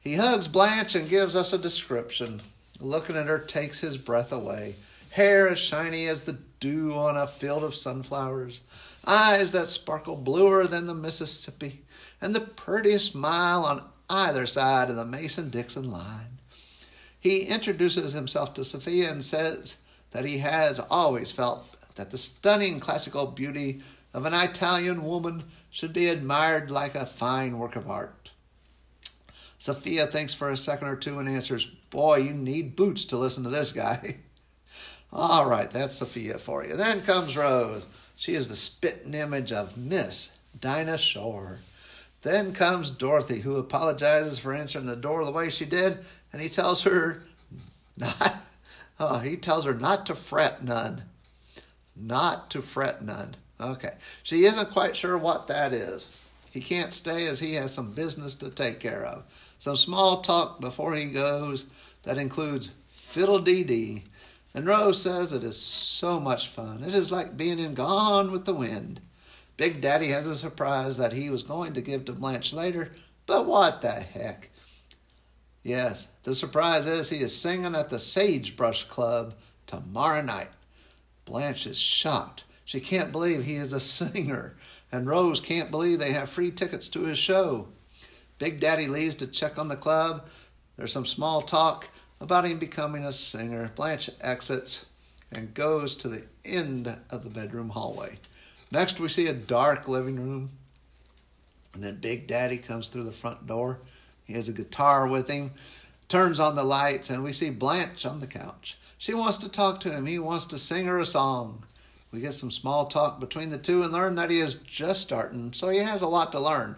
He 0.00 0.16
hugs 0.16 0.48
Blanche 0.48 0.96
and 0.96 1.08
gives 1.08 1.36
us 1.36 1.52
a 1.52 1.58
description. 1.58 2.42
Looking 2.80 3.16
at 3.16 3.26
her 3.26 3.38
takes 3.38 3.80
his 3.80 3.96
breath 3.96 4.32
away. 4.32 4.74
Hair 5.10 5.48
as 5.48 5.58
shiny 5.58 6.06
as 6.06 6.22
the 6.22 6.38
dew 6.60 6.94
on 6.94 7.16
a 7.16 7.26
field 7.26 7.64
of 7.64 7.74
sunflowers, 7.74 8.60
eyes 9.06 9.52
that 9.52 9.68
sparkle 9.68 10.16
bluer 10.16 10.66
than 10.66 10.86
the 10.86 10.94
Mississippi, 10.94 11.82
and 12.20 12.34
the 12.34 12.40
prettiest 12.40 13.12
smile 13.12 13.64
on 13.64 13.82
either 14.10 14.46
side 14.46 14.90
of 14.90 14.96
the 14.96 15.04
Mason 15.04 15.50
Dixon 15.50 15.90
line. 15.90 16.37
He 17.20 17.42
introduces 17.42 18.12
himself 18.12 18.54
to 18.54 18.64
Sophia 18.64 19.10
and 19.10 19.24
says 19.24 19.76
that 20.12 20.24
he 20.24 20.38
has 20.38 20.78
always 20.78 21.32
felt 21.32 21.74
that 21.96 22.10
the 22.10 22.18
stunning 22.18 22.80
classical 22.80 23.26
beauty 23.26 23.82
of 24.14 24.24
an 24.24 24.34
Italian 24.34 25.04
woman 25.04 25.44
should 25.70 25.92
be 25.92 26.08
admired 26.08 26.70
like 26.70 26.94
a 26.94 27.06
fine 27.06 27.58
work 27.58 27.76
of 27.76 27.90
art. 27.90 28.30
Sophia 29.58 30.06
thinks 30.06 30.32
for 30.32 30.50
a 30.50 30.56
second 30.56 30.88
or 30.88 30.96
two 30.96 31.18
and 31.18 31.28
answers, 31.28 31.66
Boy, 31.90 32.18
you 32.18 32.32
need 32.32 32.76
boots 32.76 33.04
to 33.06 33.16
listen 33.16 33.42
to 33.44 33.50
this 33.50 33.72
guy. 33.72 34.16
All 35.12 35.48
right, 35.48 35.70
that's 35.70 35.96
Sophia 35.96 36.38
for 36.38 36.64
you. 36.64 36.76
Then 36.76 37.02
comes 37.02 37.36
Rose. 37.36 37.86
She 38.14 38.34
is 38.34 38.48
the 38.48 38.56
spitting 38.56 39.14
image 39.14 39.52
of 39.52 39.76
Miss 39.76 40.32
Dinah 40.60 40.98
Shore. 40.98 41.58
Then 42.22 42.52
comes 42.52 42.90
Dorothy, 42.90 43.40
who 43.40 43.56
apologizes 43.56 44.38
for 44.38 44.52
answering 44.52 44.86
the 44.86 44.96
door 44.96 45.24
the 45.24 45.30
way 45.30 45.50
she 45.50 45.64
did, 45.64 46.04
and 46.32 46.42
he 46.42 46.48
tells 46.48 46.82
her 46.82 47.22
not. 47.96 48.36
Oh, 49.00 49.18
he 49.20 49.36
tells 49.36 49.64
her 49.64 49.74
not 49.74 50.06
to 50.06 50.16
fret 50.16 50.64
none. 50.64 51.02
Not 51.94 52.50
to 52.50 52.60
fret 52.60 53.00
none. 53.00 53.36
Okay. 53.60 53.92
She 54.24 54.44
isn't 54.44 54.72
quite 54.72 54.96
sure 54.96 55.16
what 55.16 55.46
that 55.46 55.72
is. 55.72 56.26
He 56.50 56.60
can't 56.60 56.92
stay 56.92 57.26
as 57.26 57.38
he 57.38 57.54
has 57.54 57.72
some 57.72 57.92
business 57.92 58.34
to 58.34 58.50
take 58.50 58.80
care 58.80 59.04
of. 59.04 59.22
Some 59.58 59.76
small 59.76 60.20
talk 60.20 60.60
before 60.60 60.94
he 60.94 61.04
goes 61.04 61.66
that 62.02 62.18
includes 62.18 62.72
fiddle 62.90 63.38
dee 63.38 63.62
dee. 63.62 64.02
And 64.54 64.66
Rose 64.66 65.00
says 65.00 65.32
it 65.32 65.44
is 65.44 65.56
so 65.56 66.18
much 66.18 66.48
fun. 66.48 66.82
It 66.82 66.94
is 66.94 67.12
like 67.12 67.36
being 67.36 67.60
in 67.60 67.74
Gone 67.74 68.32
with 68.32 68.46
the 68.46 68.54
Wind. 68.54 69.00
Big 69.56 69.80
Daddy 69.80 70.08
has 70.08 70.26
a 70.26 70.36
surprise 70.36 70.96
that 70.96 71.12
he 71.12 71.30
was 71.30 71.42
going 71.42 71.74
to 71.74 71.80
give 71.80 72.04
to 72.04 72.12
Blanche 72.12 72.52
later, 72.52 72.92
but 73.26 73.46
what 73.46 73.82
the 73.82 73.92
heck? 73.92 74.47
Yes, 75.62 76.08
the 76.22 76.34
surprise 76.34 76.86
is 76.86 77.10
he 77.10 77.18
is 77.18 77.36
singing 77.36 77.74
at 77.74 77.90
the 77.90 78.00
Sagebrush 78.00 78.84
Club 78.84 79.34
tomorrow 79.66 80.22
night. 80.22 80.48
Blanche 81.24 81.66
is 81.66 81.78
shocked. 81.78 82.44
She 82.64 82.80
can't 82.80 83.12
believe 83.12 83.44
he 83.44 83.56
is 83.56 83.72
a 83.72 83.80
singer, 83.80 84.56
and 84.92 85.06
Rose 85.06 85.40
can't 85.40 85.70
believe 85.70 85.98
they 85.98 86.12
have 86.12 86.30
free 86.30 86.50
tickets 86.50 86.88
to 86.90 87.04
his 87.04 87.18
show. 87.18 87.68
Big 88.38 88.60
Daddy 88.60 88.86
leaves 88.86 89.16
to 89.16 89.26
check 89.26 89.58
on 89.58 89.68
the 89.68 89.76
club. 89.76 90.26
There's 90.76 90.92
some 90.92 91.06
small 91.06 91.42
talk 91.42 91.88
about 92.20 92.44
him 92.44 92.58
becoming 92.58 93.04
a 93.04 93.12
singer. 93.12 93.72
Blanche 93.74 94.10
exits 94.20 94.86
and 95.32 95.54
goes 95.54 95.96
to 95.96 96.08
the 96.08 96.24
end 96.44 96.96
of 97.10 97.24
the 97.24 97.30
bedroom 97.30 97.70
hallway. 97.70 98.14
Next, 98.70 99.00
we 99.00 99.08
see 99.08 99.26
a 99.26 99.32
dark 99.32 99.88
living 99.88 100.16
room. 100.16 100.50
And 101.74 101.82
then 101.82 101.96
Big 101.96 102.26
Daddy 102.26 102.58
comes 102.58 102.88
through 102.88 103.04
the 103.04 103.12
front 103.12 103.46
door. 103.46 103.78
He 104.28 104.34
has 104.34 104.48
a 104.48 104.52
guitar 104.52 105.08
with 105.08 105.28
him, 105.28 105.52
turns 106.06 106.38
on 106.38 106.54
the 106.54 106.62
lights, 106.62 107.08
and 107.08 107.24
we 107.24 107.32
see 107.32 107.48
Blanche 107.48 108.04
on 108.04 108.20
the 108.20 108.26
couch. 108.26 108.78
She 108.98 109.14
wants 109.14 109.38
to 109.38 109.48
talk 109.48 109.80
to 109.80 109.90
him. 109.90 110.04
He 110.04 110.18
wants 110.18 110.44
to 110.46 110.58
sing 110.58 110.86
her 110.86 110.98
a 110.98 111.06
song. 111.06 111.64
We 112.12 112.20
get 112.20 112.34
some 112.34 112.50
small 112.50 112.86
talk 112.86 113.20
between 113.20 113.48
the 113.48 113.58
two 113.58 113.82
and 113.82 113.90
learn 113.90 114.16
that 114.16 114.30
he 114.30 114.38
is 114.38 114.54
just 114.54 115.00
starting, 115.00 115.54
so 115.54 115.70
he 115.70 115.78
has 115.78 116.02
a 116.02 116.08
lot 116.08 116.30
to 116.32 116.40
learn. 116.40 116.76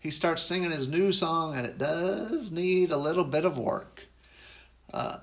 He 0.00 0.10
starts 0.10 0.42
singing 0.42 0.70
his 0.70 0.88
new 0.88 1.12
song, 1.12 1.54
and 1.54 1.66
it 1.66 1.76
does 1.76 2.50
need 2.50 2.90
a 2.90 2.96
little 2.96 3.24
bit 3.24 3.44
of 3.44 3.58
work. 3.58 4.04
Uh, 4.92 5.18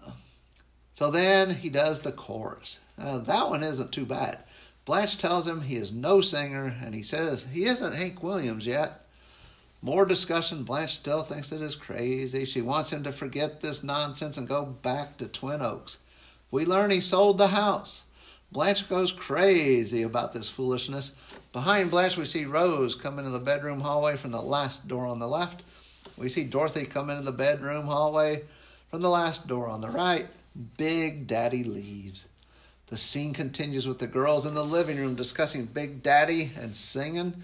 so 0.94 1.10
then 1.10 1.50
he 1.50 1.70
does 1.70 2.02
the 2.02 2.12
chorus. 2.12 2.80
Uh, 2.98 3.18
that 3.20 3.50
one 3.50 3.64
isn't 3.64 3.92
too 3.92 4.06
bad. 4.06 4.38
Blanche 4.86 5.18
tells 5.18 5.48
him 5.48 5.62
he 5.62 5.78
is 5.78 5.92
no 5.92 6.22
singer, 6.22 6.76
and 6.84 6.94
he 6.94 7.02
says 7.02 7.48
he 7.52 7.66
isn't 7.66 7.96
Hank 7.96 8.22
Williams 8.22 8.68
yet. 8.68 9.05
More 9.86 10.08
discussion. 10.08 10.64
Blanche 10.64 10.96
still 10.96 11.22
thinks 11.22 11.52
it 11.52 11.62
is 11.62 11.76
crazy. 11.76 12.44
She 12.44 12.60
wants 12.60 12.92
him 12.92 13.04
to 13.04 13.12
forget 13.12 13.62
this 13.62 13.84
nonsense 13.84 14.36
and 14.36 14.48
go 14.48 14.66
back 14.66 15.18
to 15.18 15.28
Twin 15.28 15.62
Oaks. 15.62 16.00
We 16.50 16.66
learn 16.66 16.90
he 16.90 17.02
sold 17.02 17.38
the 17.38 17.50
house. 17.50 18.06
Blanche 18.52 18.90
goes 18.90 19.12
crazy 19.12 20.02
about 20.02 20.34
this 20.34 20.50
foolishness. 20.50 21.12
Behind 21.54 21.92
Blanche, 21.92 22.18
we 22.18 22.26
see 22.26 22.46
Rose 22.46 22.96
come 22.96 23.20
into 23.20 23.30
the 23.30 23.38
bedroom 23.38 23.80
hallway 23.80 24.18
from 24.18 24.32
the 24.32 24.42
last 24.42 24.88
door 24.88 25.06
on 25.06 25.20
the 25.20 25.28
left. 25.28 25.62
We 26.18 26.30
see 26.30 26.46
Dorothy 26.46 26.88
come 26.88 27.12
into 27.12 27.22
the 27.22 27.32
bedroom 27.32 27.86
hallway 27.86 28.42
from 28.90 29.02
the 29.02 29.10
last 29.12 29.46
door 29.46 29.68
on 29.68 29.82
the 29.82 29.90
right. 29.90 30.26
Big 30.78 31.28
Daddy 31.28 31.64
leaves. 31.64 32.28
The 32.88 32.98
scene 32.98 33.36
continues 33.36 33.88
with 33.88 34.00
the 34.00 34.08
girls 34.08 34.48
in 34.48 34.56
the 34.56 34.66
living 34.66 34.98
room 34.98 35.14
discussing 35.14 35.66
Big 35.66 36.02
Daddy 36.02 36.54
and 36.60 36.76
singing. 36.76 37.44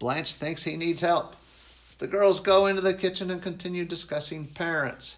Blanche 0.00 0.34
thinks 0.34 0.64
he 0.64 0.76
needs 0.76 1.00
help. 1.00 1.36
The 1.98 2.06
girls 2.06 2.40
go 2.40 2.66
into 2.66 2.82
the 2.82 2.92
kitchen 2.92 3.30
and 3.30 3.42
continue 3.42 3.84
discussing 3.84 4.46
parents, 4.46 5.16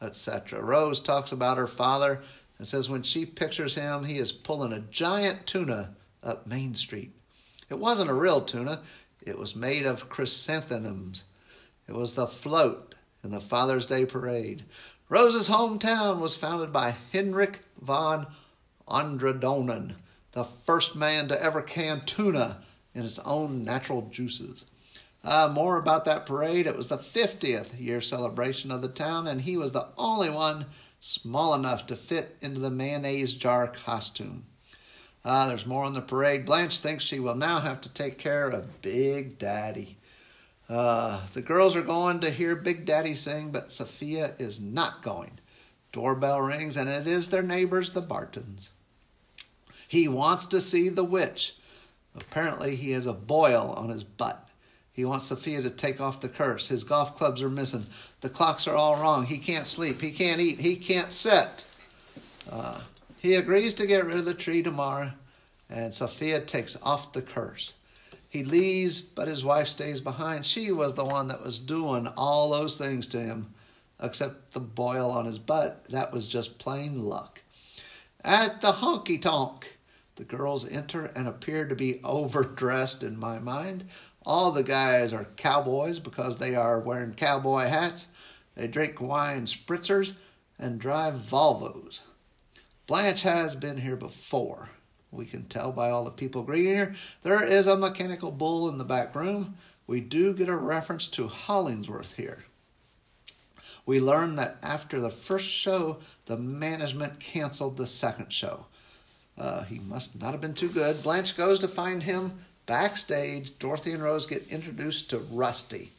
etc. 0.00 0.62
Rose 0.62 1.00
talks 1.00 1.32
about 1.32 1.58
her 1.58 1.66
father 1.66 2.22
and 2.58 2.68
says 2.68 2.88
when 2.88 3.02
she 3.02 3.26
pictures 3.26 3.74
him, 3.74 4.04
he 4.04 4.18
is 4.18 4.30
pulling 4.30 4.72
a 4.72 4.80
giant 4.80 5.46
tuna 5.46 5.96
up 6.22 6.46
Main 6.46 6.74
Street. 6.74 7.12
It 7.68 7.78
wasn't 7.78 8.10
a 8.10 8.14
real 8.14 8.42
tuna, 8.42 8.82
it 9.22 9.38
was 9.38 9.56
made 9.56 9.86
of 9.86 10.08
chrysanthemums. 10.08 11.24
It 11.88 11.94
was 11.94 12.14
the 12.14 12.26
float 12.26 12.94
in 13.24 13.30
the 13.30 13.40
Father's 13.40 13.86
Day 13.86 14.04
parade. 14.06 14.64
Rose's 15.08 15.48
hometown 15.48 16.20
was 16.20 16.36
founded 16.36 16.72
by 16.72 16.96
Henrik 17.12 17.60
von 17.80 18.26
Andradonen, 18.86 19.94
the 20.32 20.44
first 20.44 20.94
man 20.94 21.28
to 21.28 21.42
ever 21.42 21.62
can 21.62 22.02
tuna 22.06 22.62
in 22.94 23.04
its 23.04 23.18
own 23.20 23.64
natural 23.64 24.08
juices. 24.12 24.64
Uh, 25.22 25.50
more 25.52 25.76
about 25.76 26.06
that 26.06 26.24
parade. 26.24 26.66
It 26.66 26.76
was 26.76 26.88
the 26.88 26.96
50th 26.96 27.78
year 27.78 28.00
celebration 28.00 28.70
of 28.70 28.80
the 28.80 28.88
town, 28.88 29.26
and 29.26 29.42
he 29.42 29.56
was 29.56 29.72
the 29.72 29.88
only 29.98 30.30
one 30.30 30.66
small 30.98 31.54
enough 31.54 31.86
to 31.86 31.96
fit 31.96 32.36
into 32.40 32.60
the 32.60 32.70
mayonnaise 32.70 33.34
jar 33.34 33.66
costume. 33.68 34.44
Uh, 35.24 35.48
there's 35.48 35.66
more 35.66 35.84
on 35.84 35.92
the 35.92 36.00
parade. 36.00 36.46
Blanche 36.46 36.78
thinks 36.78 37.04
she 37.04 37.20
will 37.20 37.34
now 37.34 37.60
have 37.60 37.80
to 37.82 37.88
take 37.90 38.18
care 38.18 38.48
of 38.48 38.80
Big 38.80 39.38
Daddy. 39.38 39.98
Uh, 40.68 41.26
the 41.34 41.42
girls 41.42 41.76
are 41.76 41.82
going 41.82 42.20
to 42.20 42.30
hear 42.30 42.56
Big 42.56 42.86
Daddy 42.86 43.14
sing, 43.14 43.50
but 43.50 43.72
Sophia 43.72 44.34
is 44.38 44.60
not 44.60 45.02
going. 45.02 45.38
Doorbell 45.92 46.40
rings, 46.40 46.76
and 46.76 46.88
it 46.88 47.06
is 47.06 47.28
their 47.28 47.42
neighbors, 47.42 47.92
the 47.92 48.00
Bartons. 48.00 48.70
He 49.88 50.06
wants 50.06 50.46
to 50.46 50.60
see 50.60 50.88
the 50.88 51.04
witch. 51.04 51.56
Apparently, 52.14 52.76
he 52.76 52.92
has 52.92 53.06
a 53.06 53.12
boil 53.12 53.74
on 53.76 53.88
his 53.88 54.04
butt. 54.04 54.48
He 54.92 55.04
wants 55.04 55.26
Sophia 55.26 55.62
to 55.62 55.70
take 55.70 56.00
off 56.00 56.20
the 56.20 56.28
curse. 56.28 56.68
His 56.68 56.84
golf 56.84 57.16
clubs 57.16 57.42
are 57.42 57.48
missing. 57.48 57.86
The 58.20 58.28
clocks 58.28 58.66
are 58.66 58.76
all 58.76 59.00
wrong. 59.00 59.24
He 59.24 59.38
can't 59.38 59.66
sleep. 59.66 60.00
He 60.00 60.10
can't 60.12 60.40
eat. 60.40 60.60
He 60.60 60.76
can't 60.76 61.12
sit. 61.12 61.64
Uh, 62.50 62.80
he 63.18 63.34
agrees 63.34 63.74
to 63.74 63.86
get 63.86 64.04
rid 64.04 64.18
of 64.18 64.24
the 64.24 64.34
tree 64.34 64.62
tomorrow, 64.62 65.12
and 65.68 65.94
Sophia 65.94 66.40
takes 66.40 66.76
off 66.82 67.12
the 67.12 67.22
curse. 67.22 67.74
He 68.28 68.44
leaves, 68.44 69.00
but 69.00 69.28
his 69.28 69.44
wife 69.44 69.68
stays 69.68 70.00
behind. 70.00 70.46
She 70.46 70.70
was 70.70 70.94
the 70.94 71.04
one 71.04 71.28
that 71.28 71.44
was 71.44 71.58
doing 71.58 72.06
all 72.16 72.50
those 72.50 72.76
things 72.76 73.08
to 73.08 73.20
him, 73.20 73.52
except 74.00 74.52
the 74.52 74.60
boil 74.60 75.10
on 75.10 75.26
his 75.26 75.38
butt. 75.38 75.84
That 75.90 76.12
was 76.12 76.28
just 76.28 76.58
plain 76.58 77.04
luck. 77.04 77.40
At 78.24 78.60
the 78.60 78.72
honky 78.72 79.20
tonk, 79.20 79.78
the 80.16 80.24
girls 80.24 80.68
enter 80.68 81.06
and 81.06 81.26
appear 81.26 81.66
to 81.66 81.74
be 81.74 82.00
overdressed 82.04 83.02
in 83.02 83.18
my 83.18 83.38
mind. 83.38 83.84
All 84.30 84.52
the 84.52 84.62
guys 84.62 85.12
are 85.12 85.26
cowboys 85.36 85.98
because 85.98 86.38
they 86.38 86.54
are 86.54 86.78
wearing 86.78 87.14
cowboy 87.14 87.66
hats. 87.66 88.06
They 88.54 88.68
drink 88.68 89.00
wine 89.00 89.46
spritzers 89.46 90.12
and 90.56 90.78
drive 90.78 91.14
Volvos. 91.14 92.02
Blanche 92.86 93.22
has 93.22 93.56
been 93.56 93.78
here 93.78 93.96
before. 93.96 94.68
We 95.10 95.26
can 95.26 95.46
tell 95.46 95.72
by 95.72 95.90
all 95.90 96.04
the 96.04 96.12
people 96.12 96.44
greeting 96.44 96.76
her. 96.76 96.94
There 97.24 97.42
is 97.42 97.66
a 97.66 97.74
mechanical 97.74 98.30
bull 98.30 98.68
in 98.68 98.78
the 98.78 98.84
back 98.84 99.16
room. 99.16 99.56
We 99.88 100.00
do 100.00 100.32
get 100.32 100.48
a 100.48 100.54
reference 100.54 101.08
to 101.08 101.26
Hollingsworth 101.26 102.12
here. 102.12 102.44
We 103.84 103.98
learn 103.98 104.36
that 104.36 104.58
after 104.62 105.00
the 105.00 105.10
first 105.10 105.48
show, 105.48 105.98
the 106.26 106.36
management 106.36 107.18
canceled 107.18 107.76
the 107.76 107.86
second 107.88 108.32
show. 108.32 108.66
Uh, 109.36 109.64
he 109.64 109.80
must 109.80 110.20
not 110.20 110.30
have 110.30 110.40
been 110.40 110.54
too 110.54 110.68
good. 110.68 111.02
Blanche 111.02 111.36
goes 111.36 111.58
to 111.58 111.66
find 111.66 112.04
him 112.04 112.38
backstage. 112.70 113.58
Dorothy 113.58 113.90
and 113.90 114.02
Rose 114.02 114.28
get 114.28 114.46
introduced 114.46 115.10
to 115.10 115.18
Rusty. 115.18 115.90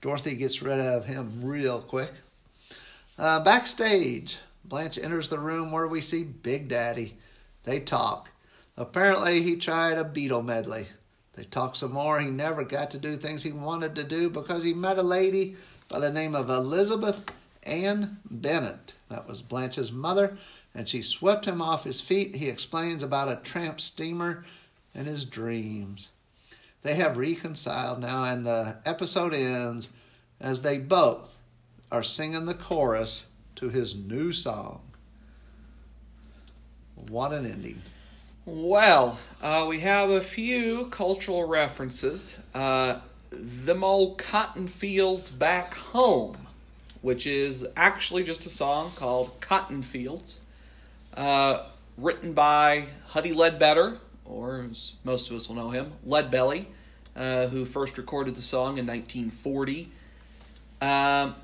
Dorothy 0.00 0.34
gets 0.34 0.62
rid 0.62 0.80
of 0.80 1.04
him 1.04 1.40
real 1.42 1.82
quick. 1.82 2.12
Uh, 3.18 3.44
backstage, 3.44 4.38
Blanche 4.64 4.96
enters 4.96 5.28
the 5.28 5.38
room 5.38 5.70
where 5.70 5.86
we 5.86 6.00
see 6.00 6.22
Big 6.22 6.66
Daddy. 6.66 7.18
They 7.64 7.78
talk. 7.78 8.30
Apparently, 8.78 9.42
he 9.42 9.56
tried 9.56 9.98
a 9.98 10.04
Beatle 10.04 10.42
medley. 10.42 10.86
They 11.34 11.44
talk 11.44 11.76
some 11.76 11.92
more. 11.92 12.18
He 12.18 12.30
never 12.30 12.64
got 12.64 12.90
to 12.92 12.98
do 12.98 13.16
things 13.16 13.42
he 13.42 13.52
wanted 13.52 13.94
to 13.96 14.04
do 14.04 14.30
because 14.30 14.64
he 14.64 14.72
met 14.72 14.96
a 14.96 15.02
lady 15.02 15.56
by 15.90 16.00
the 16.00 16.10
name 16.10 16.34
of 16.34 16.48
Elizabeth 16.48 17.22
Ann 17.64 18.16
Bennett. 18.30 18.94
That 19.10 19.28
was 19.28 19.42
Blanche's 19.42 19.92
mother 19.92 20.38
and 20.74 20.88
she 20.88 21.02
swept 21.02 21.44
him 21.44 21.60
off 21.60 21.84
his 21.84 22.00
feet. 22.00 22.34
He 22.34 22.48
explains 22.48 23.02
about 23.02 23.28
a 23.28 23.42
tramp 23.44 23.78
steamer 23.82 24.46
and 24.94 25.06
his 25.06 25.26
dreams. 25.26 26.08
They 26.84 26.96
have 26.96 27.16
reconciled 27.16 28.00
now, 28.00 28.24
and 28.24 28.44
the 28.44 28.76
episode 28.84 29.32
ends 29.32 29.88
as 30.38 30.60
they 30.60 30.76
both 30.76 31.38
are 31.90 32.02
singing 32.02 32.44
the 32.44 32.54
chorus 32.54 33.24
to 33.56 33.70
his 33.70 33.94
new 33.94 34.32
song. 34.34 34.82
What 37.08 37.32
an 37.32 37.46
ending. 37.46 37.80
Well, 38.44 39.18
uh, 39.42 39.64
we 39.66 39.80
have 39.80 40.10
a 40.10 40.20
few 40.20 40.88
cultural 40.88 41.48
references. 41.48 42.36
Uh, 42.54 43.00
them 43.30 43.82
old 43.82 44.18
cotton 44.18 44.68
fields 44.68 45.30
back 45.30 45.74
home, 45.74 46.36
which 47.00 47.26
is 47.26 47.66
actually 47.76 48.24
just 48.24 48.44
a 48.44 48.50
song 48.50 48.90
called 48.96 49.40
Cotton 49.40 49.82
Fields. 49.82 50.42
Uh, 51.16 51.62
written 51.96 52.34
by 52.34 52.88
Huddie 53.06 53.32
Ledbetter, 53.32 54.00
or 54.24 54.66
as 54.70 54.94
most 55.04 55.30
of 55.30 55.36
us 55.36 55.48
will 55.48 55.56
know 55.56 55.70
him, 55.70 55.92
Leadbelly. 56.06 56.66
uh, 57.16 57.46
who 57.46 57.64
first 57.64 57.96
recorded 57.98 58.34
the 58.34 58.42
song 58.42 58.78
in 58.78 58.86
1940. 58.86 59.90
Um, 60.80 61.34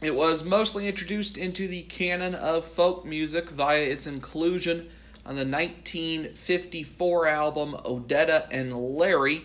it 0.00 0.14
was 0.14 0.44
mostly 0.44 0.86
introduced 0.88 1.36
into 1.36 1.66
the 1.66 1.82
canon 1.82 2.34
of 2.34 2.64
folk 2.64 3.04
music 3.04 3.50
via 3.50 3.82
its 3.82 4.06
inclusion 4.06 4.88
on 5.26 5.36
the 5.36 5.46
1954 5.46 7.26
album 7.26 7.74
Odetta 7.84 8.46
and 8.50 8.76
Larry, 8.76 9.42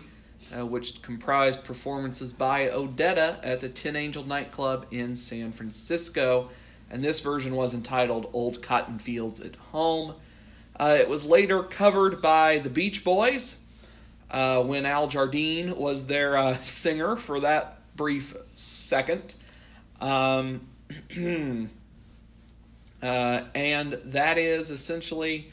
uh, 0.56 0.66
which 0.66 1.02
comprised 1.02 1.64
performances 1.64 2.32
by 2.32 2.68
Odetta 2.68 3.38
at 3.42 3.60
the 3.60 3.68
Tin 3.68 3.96
Angel 3.96 4.24
nightclub 4.24 4.86
in 4.90 5.16
San 5.16 5.52
Francisco. 5.52 6.50
And 6.90 7.02
this 7.02 7.20
version 7.20 7.54
was 7.54 7.72
entitled 7.72 8.28
Old 8.32 8.62
Cotton 8.62 8.98
Fields 8.98 9.40
at 9.40 9.56
Home. 9.56 10.14
Uh, 10.80 10.96
it 10.98 11.10
was 11.10 11.26
later 11.26 11.62
covered 11.62 12.22
by 12.22 12.56
the 12.56 12.70
Beach 12.70 13.04
Boys 13.04 13.58
uh, 14.30 14.62
when 14.62 14.86
Al 14.86 15.08
Jardine 15.08 15.76
was 15.76 16.06
their 16.06 16.38
uh, 16.38 16.54
singer 16.62 17.16
for 17.16 17.40
that 17.40 17.82
brief 17.96 18.34
second. 18.54 19.34
Um, 20.00 20.68
uh, 23.02 23.40
and 23.54 23.92
that 24.06 24.38
is 24.38 24.70
essentially 24.70 25.52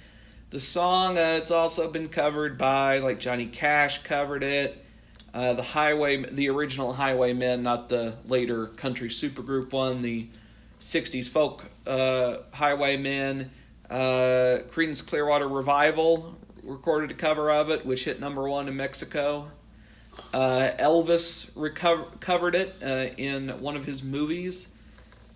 the 0.49 0.61
song. 0.61 1.17
Uh, 1.17 1.35
it's 1.35 1.51
also 1.51 1.91
been 1.91 2.07
covered 2.07 2.57
by 2.57 2.99
like 2.99 3.19
Johnny 3.19 3.47
Cash 3.47 4.03
covered 4.03 4.43
it. 4.43 4.81
Uh, 5.33 5.51
the 5.51 5.61
Highway, 5.61 6.23
the 6.23 6.47
original 6.47 6.93
Highwaymen, 6.93 7.63
not 7.63 7.89
the 7.89 8.15
later 8.27 8.67
country 8.67 9.09
supergroup 9.09 9.73
one. 9.73 10.01
The 10.01 10.29
'60s 10.79 11.27
folk 11.27 11.65
Highwaymen. 11.85 13.51
Uh, 13.89 14.59
Creedence 14.71 15.05
Clearwater 15.05 15.47
Revival 15.47 16.35
recorded 16.63 17.11
a 17.11 17.13
cover 17.13 17.49
of 17.51 17.69
it, 17.69 17.85
which 17.85 18.03
hit 18.03 18.19
number 18.19 18.47
one 18.47 18.67
in 18.67 18.75
Mexico. 18.75 19.47
Uh, 20.33 20.71
Elvis 20.79 21.51
recover- 21.55 22.07
covered 22.19 22.55
it 22.55 22.75
uh, 22.83 23.13
in 23.17 23.49
one 23.61 23.75
of 23.75 23.85
his 23.85 24.03
movies. 24.03 24.69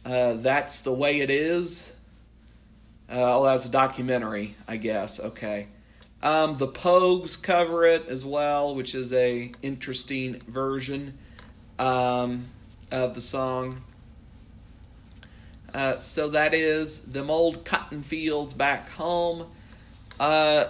Uh, 0.06 0.34
That's 0.34 0.82
the 0.82 0.92
way 0.92 1.22
it 1.22 1.30
is. 1.30 1.94
Uh, 3.10 3.40
oh, 3.40 3.44
that's 3.44 3.66
a 3.66 3.70
documentary, 3.70 4.56
I 4.70 4.78
guess. 4.78 5.20
Okay. 5.20 5.68
Um, 6.24 6.56
the 6.56 6.68
Pogues 6.68 7.42
cover 7.42 7.84
it 7.86 8.08
as 8.08 8.24
well, 8.24 8.74
which 8.74 8.96
is 8.96 9.12
a 9.12 9.52
interesting 9.62 10.40
version 10.48 11.18
um, 11.78 12.46
of 12.90 13.14
the 13.14 13.20
song. 13.20 13.84
Uh, 15.74 15.98
so 15.98 16.30
that 16.30 16.54
is 16.54 17.02
them 17.02 17.30
old 17.30 17.64
cotton 17.66 18.02
fields 18.04 18.54
back 18.54 18.90
home. 18.90 19.48
Uh, 20.20 20.66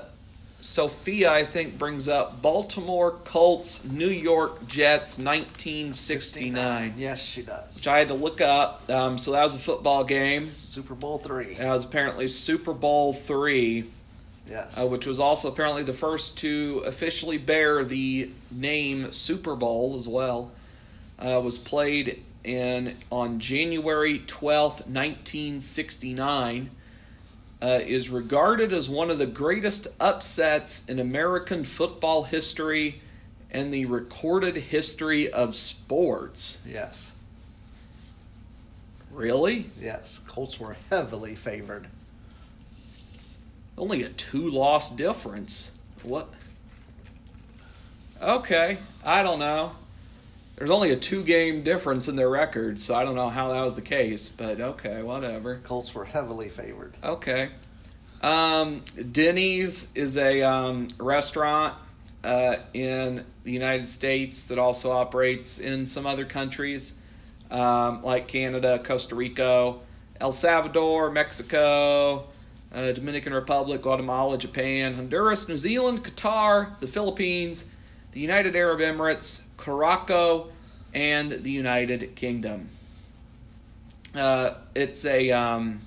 Sophia, 0.63 1.31
I 1.33 1.43
think, 1.43 1.79
brings 1.79 2.07
up 2.07 2.39
Baltimore 2.41 3.11
Colts, 3.23 3.83
New 3.83 4.09
York 4.09 4.67
Jets, 4.67 5.17
1969. 5.17 6.93
Yes, 6.97 7.19
she 7.21 7.41
does. 7.41 7.75
Which 7.75 7.87
I 7.87 7.97
had 7.99 8.09
to 8.09 8.13
look 8.13 8.41
up. 8.41 8.87
Um, 8.89 9.17
so 9.17 9.31
that 9.31 9.43
was 9.43 9.53
a 9.53 9.59
football 9.59 10.03
game. 10.03 10.51
Super 10.57 10.93
Bowl 10.95 11.17
three. 11.17 11.55
That 11.55 11.71
was 11.71 11.85
apparently 11.85 12.27
Super 12.27 12.73
Bowl 12.73 13.13
three, 13.13 13.89
Yes. 14.47 14.77
uh, 14.79 14.85
which 14.87 15.05
was 15.07 15.19
also 15.19 15.47
apparently 15.47 15.83
the 15.83 15.93
first 15.93 16.37
to 16.39 16.83
officially 16.85 17.37
bear 17.39 17.83
the 17.83 18.29
name 18.51 19.11
Super 19.11 19.55
Bowl 19.55 19.95
as 19.97 20.07
well. 20.07 20.51
Uh, 21.19 21.39
was 21.43 21.59
played 21.59 22.23
in 22.43 22.97
on 23.11 23.39
January 23.39 24.19
twelfth, 24.19 24.87
nineteen 24.87 25.61
sixty 25.61 26.13
nine. 26.13 26.71
Uh, 27.61 27.79
is 27.85 28.09
regarded 28.09 28.73
as 28.73 28.89
one 28.89 29.11
of 29.11 29.19
the 29.19 29.25
greatest 29.27 29.87
upsets 29.99 30.83
in 30.87 30.97
American 30.97 31.63
football 31.63 32.23
history 32.23 32.99
and 33.51 33.71
the 33.71 33.85
recorded 33.85 34.55
history 34.55 35.31
of 35.31 35.55
sports. 35.55 36.57
yes. 36.65 37.11
Really? 39.11 39.69
Yes. 39.79 40.21
Colts 40.25 40.59
were 40.59 40.75
heavily 40.89 41.35
favored. 41.35 41.85
Only 43.77 44.01
a 44.01 44.09
two 44.09 44.49
loss 44.49 44.89
difference. 44.89 45.71
What? 46.01 46.29
Okay, 48.19 48.77
I 49.05 49.21
don't 49.21 49.39
know. 49.39 49.73
There's 50.61 50.69
only 50.69 50.91
a 50.91 50.95
two 50.95 51.23
game 51.23 51.63
difference 51.63 52.07
in 52.07 52.15
their 52.15 52.29
records, 52.29 52.83
so 52.83 52.93
I 52.93 53.03
don't 53.03 53.15
know 53.15 53.29
how 53.29 53.51
that 53.51 53.61
was 53.61 53.73
the 53.73 53.81
case, 53.81 54.29
but 54.29 54.61
okay, 54.61 55.01
whatever. 55.01 55.59
Colts 55.63 55.95
were 55.95 56.05
heavily 56.05 56.49
favored. 56.49 56.95
Okay. 57.03 57.49
Um, 58.21 58.83
Denny's 59.11 59.87
is 59.95 60.17
a 60.17 60.43
um, 60.43 60.89
restaurant 60.99 61.73
uh, 62.23 62.57
in 62.75 63.25
the 63.43 63.51
United 63.51 63.87
States 63.87 64.43
that 64.43 64.59
also 64.59 64.91
operates 64.91 65.57
in 65.57 65.87
some 65.87 66.05
other 66.05 66.25
countries 66.25 66.93
um, 67.49 68.03
like 68.03 68.27
Canada, 68.27 68.77
Costa 68.77 69.15
Rica, 69.15 69.73
El 70.19 70.31
Salvador, 70.31 71.09
Mexico, 71.09 72.27
uh, 72.71 72.91
Dominican 72.91 73.33
Republic, 73.33 73.81
Guatemala, 73.81 74.37
Japan, 74.37 74.93
Honduras, 74.93 75.47
New 75.47 75.57
Zealand, 75.57 76.03
Qatar, 76.03 76.79
the 76.81 76.87
Philippines, 76.87 77.65
the 78.11 78.19
United 78.19 78.55
Arab 78.55 78.79
Emirates, 78.79 79.41
Morocco, 79.65 80.49
and 80.93 81.31
the 81.31 81.51
United 81.51 82.15
Kingdom. 82.15 82.69
Uh, 84.13 84.55
it's 84.75 85.05
a 85.05 85.31
um, 85.31 85.79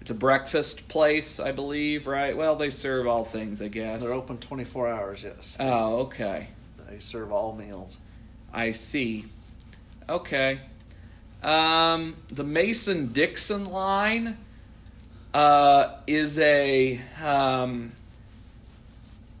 it's 0.00 0.10
a 0.10 0.14
breakfast 0.14 0.88
place, 0.88 1.40
I 1.40 1.52
believe, 1.52 2.06
right? 2.06 2.36
Well, 2.36 2.56
they 2.56 2.70
serve 2.70 3.06
all 3.06 3.24
things, 3.24 3.60
I 3.60 3.68
guess. 3.68 4.04
They're 4.04 4.14
open 4.14 4.38
24 4.38 4.88
hours, 4.88 5.22
yes. 5.22 5.56
Oh, 5.58 5.98
okay. 6.02 6.48
They 6.88 6.98
serve 6.98 7.32
all 7.32 7.54
meals. 7.54 7.98
I 8.52 8.70
see. 8.72 9.26
Okay. 10.08 10.60
Um, 11.42 12.16
the 12.28 12.44
Mason 12.44 13.12
Dixon 13.12 13.66
line 13.66 14.38
uh, 15.34 15.96
is 16.06 16.38
a. 16.38 17.00
Um, 17.22 17.92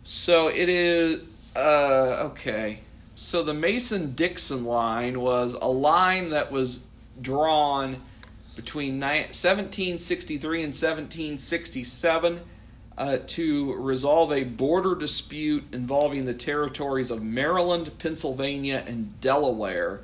so 0.04 0.48
it 0.48 0.68
is. 0.68 1.20
Uh, 1.58 2.30
okay. 2.30 2.78
So 3.16 3.42
the 3.42 3.52
Mason 3.52 4.14
Dixon 4.14 4.64
line 4.64 5.20
was 5.20 5.54
a 5.54 5.66
line 5.66 6.30
that 6.30 6.52
was 6.52 6.84
drawn 7.20 8.00
between 8.54 9.00
1763 9.00 10.58
and 10.58 10.66
1767 10.68 12.40
uh, 12.96 13.18
to 13.26 13.74
resolve 13.74 14.32
a 14.32 14.44
border 14.44 14.94
dispute 14.94 15.64
involving 15.72 16.26
the 16.26 16.34
territories 16.34 17.10
of 17.10 17.24
Maryland, 17.24 17.90
Pennsylvania, 17.98 18.84
and 18.86 19.20
Delaware, 19.20 20.02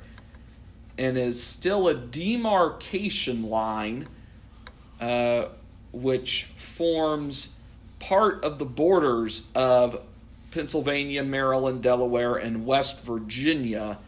and 0.97 1.17
is 1.17 1.41
still 1.41 1.87
a 1.87 1.93
demarcation 1.93 3.49
line 3.49 4.09
uh, 4.99 5.45
which 5.93 6.49
forms 6.57 7.51
part 7.99 8.43
of 8.43 8.59
the 8.59 8.65
borders 8.65 9.47
of 9.55 10.01
Pennsylvania, 10.55 11.21
Maryland, 11.21 11.83
Delaware, 11.83 12.37
and 12.37 12.65
West 12.65 13.03
Virginia, 13.03 13.99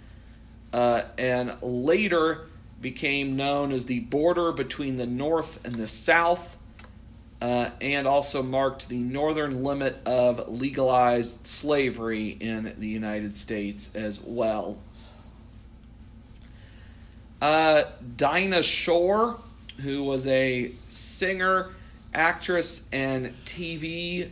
uh, 0.71 1.01
and 1.17 1.62
later 1.62 2.47
became 2.79 3.36
known 3.36 3.73
as 3.73 3.83
the 3.83 3.99
border 3.99 4.53
between 4.53 4.95
the 4.95 5.05
North 5.05 5.63
and 5.65 5.75
the 5.75 5.88
South, 5.88 6.55
uh, 7.41 7.71
and 7.81 8.07
also 8.07 8.41
marked 8.41 8.88
the 8.88 8.97
northern 8.97 9.62
limit 9.62 10.01
of 10.07 10.47
legalized 10.47 11.45
slavery 11.45 12.29
in 12.39 12.73
the 12.77 12.88
United 12.88 13.36
States 13.36 13.93
as 13.93 14.21
well. 14.21 14.77
Uh, 17.41 17.83
Dinah 18.15 18.63
Shore, 18.63 19.38
who 19.81 20.05
was 20.05 20.25
a 20.27 20.71
singer, 20.88 21.71
actress, 22.13 22.88
and 22.93 23.33
TV 23.43 24.31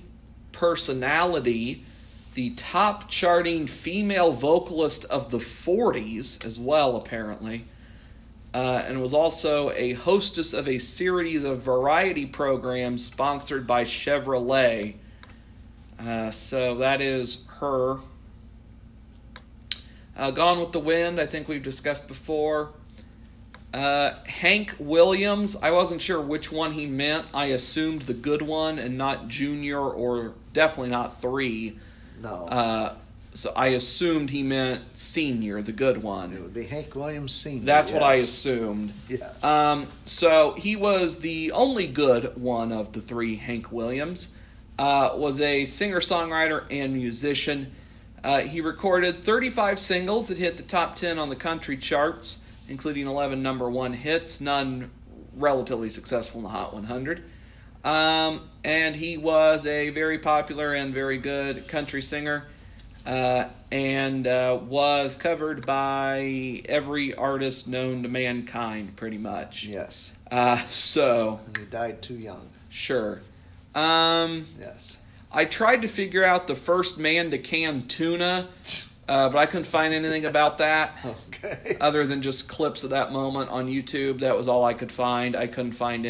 personality, 0.53 1.83
the 2.35 2.51
top 2.51 3.09
charting 3.09 3.65
female 3.65 4.31
vocalist 4.33 5.05
of 5.05 5.31
the 5.31 5.37
40s 5.37 6.43
as 6.45 6.59
well, 6.59 6.97
apparently, 6.97 7.63
uh, 8.53 8.83
and 8.85 9.01
was 9.01 9.13
also 9.13 9.71
a 9.71 9.93
hostess 9.93 10.53
of 10.53 10.67
a 10.67 10.77
series 10.77 11.45
of 11.45 11.61
variety 11.61 12.25
programs 12.25 13.05
sponsored 13.05 13.65
by 13.65 13.85
Chevrolet. 13.85 14.95
Uh, 15.97 16.29
so 16.29 16.75
that 16.75 17.01
is 17.01 17.45
her. 17.59 17.99
Uh, 20.17 20.31
Gone 20.31 20.59
with 20.59 20.73
the 20.73 20.79
Wind, 20.79 21.21
I 21.21 21.25
think 21.25 21.47
we've 21.47 21.63
discussed 21.63 22.07
before. 22.07 22.71
Uh, 23.73 24.13
Hank 24.25 24.75
Williams, 24.77 25.55
I 25.61 25.71
wasn't 25.71 26.01
sure 26.01 26.19
which 26.19 26.51
one 26.51 26.73
he 26.73 26.85
meant. 26.85 27.27
I 27.33 27.45
assumed 27.47 28.03
the 28.03 28.13
good 28.13 28.41
one 28.41 28.77
and 28.77 28.97
not 28.97 29.29
Junior 29.29 29.79
or 29.79 30.33
definitely 30.53 30.91
not 30.91 31.21
three. 31.21 31.77
No. 32.21 32.47
Uh, 32.47 32.95
so 33.33 33.51
I 33.53 33.67
assumed 33.67 34.29
he 34.29 34.43
meant 34.43 34.97
Senior, 34.97 35.61
the 35.61 35.73
good 35.73 36.01
one. 36.01 36.31
it 36.31 36.41
would 36.41 36.53
be 36.53 36.63
Hank 36.63 36.95
Williams 36.95 37.33
Sr. 37.33 37.65
That's 37.65 37.91
what 37.91 38.01
I 38.01 38.15
assumed. 38.15 38.93
Yes. 39.09 39.43
Um, 39.43 39.87
so 40.05 40.53
he 40.53 40.77
was 40.77 41.19
the 41.19 41.51
only 41.51 41.85
good 41.85 42.37
one 42.37 42.71
of 42.71 42.93
the 42.93 43.01
three 43.01 43.35
Hank 43.35 43.71
Williams. 43.71 44.31
Uh, 44.79 45.11
was 45.15 45.39
a 45.39 45.65
singer 45.65 45.99
songwriter 45.99 46.65
and 46.69 46.93
musician. 46.93 47.71
Uh, 48.23 48.41
he 48.41 48.59
recorded 48.61 49.23
35 49.23 49.79
singles 49.79 50.27
that 50.29 50.37
hit 50.37 50.57
the 50.57 50.63
top 50.63 50.95
10 50.95 51.19
on 51.19 51.29
the 51.29 51.35
country 51.35 51.77
charts, 51.77 52.41
including 52.67 53.05
11 53.05 53.41
number 53.43 53.69
one 53.69 53.93
hits, 53.93 54.41
none 54.41 54.91
relatively 55.35 55.89
successful 55.89 56.39
in 56.39 56.43
the 56.43 56.49
Hot 56.49 56.73
100. 56.73 57.23
Um, 57.85 58.49
and 58.63 58.95
he 58.95 59.15
was 59.17 59.65
a 59.67 59.89
very 59.91 60.17
popular 60.17 60.73
and 60.73 60.93
very 60.93 61.19
good 61.19 61.67
country 61.67 62.01
singer 62.01 62.47
uh, 63.05 63.45
and 63.71 64.25
uh, 64.25 64.59
was 64.67 65.15
covered 65.15 65.65
by 65.67 66.63
every 66.67 67.13
artist 67.13 67.67
known 67.67 68.01
to 68.03 68.09
mankind, 68.09 68.95
pretty 68.95 69.19
much. 69.19 69.65
Yes. 69.65 70.13
Uh, 70.31 70.59
so, 70.67 71.39
And 71.45 71.57
he 71.57 71.65
died 71.65 72.01
too 72.01 72.15
young. 72.15 72.49
sure. 72.69 73.21
Um, 73.75 74.45
Yes. 74.59 74.97
I 75.31 75.45
tried 75.45 75.81
to 75.83 75.87
figure 75.87 76.23
out 76.23 76.47
the 76.47 76.55
first 76.55 76.97
man 76.97 77.29
to 77.31 77.37
can 77.37 77.81
tuna, 77.81 78.47
uh, 79.07 79.29
but 79.29 79.37
I 79.37 79.45
couldn't 79.45 79.67
find 79.67 79.93
anything 79.93 80.25
about 80.25 80.57
that 80.59 80.97
Okay. 81.27 81.77
other 81.81 82.05
than 82.07 82.21
just 82.23 82.47
clips 82.47 82.83
of 82.83 82.89
that 82.91 83.11
moment 83.11 83.49
on 83.51 83.67
YouTube. 83.67 84.21
That 84.21 84.35
was 84.37 84.47
all 84.47 84.63
I 84.63 84.73
could 84.73 84.91
find. 84.93 85.35
I 85.35 85.45
couldn't 85.47 85.73
find 85.73 86.05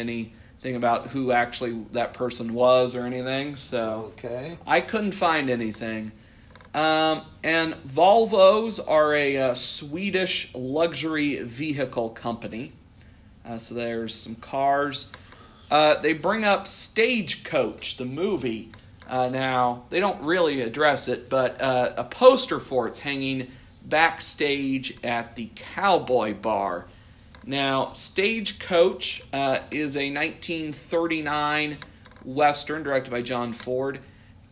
anything 0.66 0.76
about 0.76 1.08
who 1.10 1.30
actually 1.30 1.84
that 1.92 2.12
person 2.12 2.52
was 2.52 2.96
or 2.96 3.06
anything. 3.06 3.54
So 3.56 4.12
Okay. 4.18 4.58
I 4.66 4.80
couldn't 4.80 5.12
find 5.12 5.48
anything. 5.48 6.10
Um, 6.74 7.22
and 7.44 7.74
Volvos 7.84 8.80
are 8.86 9.14
a 9.14 9.36
uh, 9.38 9.54
Swedish 9.54 10.50
luxury 10.54 11.40
vehicle 11.42 12.10
company. 12.10 12.72
Uh, 13.46 13.58
so 13.58 13.74
there's 13.76 14.12
some 14.14 14.34
cars. 14.34 15.08
Uh, 15.70 15.94
they 16.00 16.12
bring 16.12 16.44
up 16.44 16.66
Stagecoach, 16.66 17.96
the 17.96 18.04
movie. 18.04 18.70
Uh, 19.08 19.28
now, 19.28 19.84
they 19.90 20.00
don't 20.00 20.20
really 20.22 20.60
address 20.62 21.06
it, 21.06 21.30
but 21.30 21.60
uh, 21.62 21.92
a 21.96 22.04
poster 22.04 22.58
for 22.58 22.88
it's 22.88 22.98
hanging 22.98 23.46
backstage 23.84 24.98
at 25.04 25.36
the 25.36 25.48
Cowboy 25.54 26.34
Bar. 26.34 26.86
Now, 27.48 27.92
Stagecoach 27.92 29.22
uh, 29.32 29.60
is 29.70 29.96
a 29.96 30.12
1939 30.12 31.78
Western 32.24 32.82
directed 32.82 33.12
by 33.12 33.22
John 33.22 33.52
Ford 33.52 34.00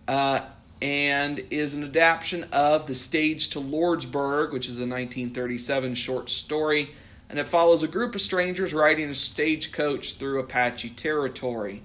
uh, 0.06 0.42
and 0.80 1.40
is 1.50 1.74
an 1.74 1.82
adaptation 1.82 2.44
of 2.52 2.86
The 2.86 2.94
Stage 2.94 3.48
to 3.50 3.58
Lordsburg, 3.58 4.52
which 4.52 4.68
is 4.68 4.78
a 4.78 4.86
1937 4.86 5.94
short 5.94 6.30
story. 6.30 6.90
And 7.28 7.40
it 7.40 7.46
follows 7.46 7.82
a 7.82 7.88
group 7.88 8.14
of 8.14 8.20
strangers 8.20 8.72
riding 8.72 9.10
a 9.10 9.14
stagecoach 9.14 10.16
through 10.16 10.38
Apache 10.38 10.90
territory. 10.90 11.82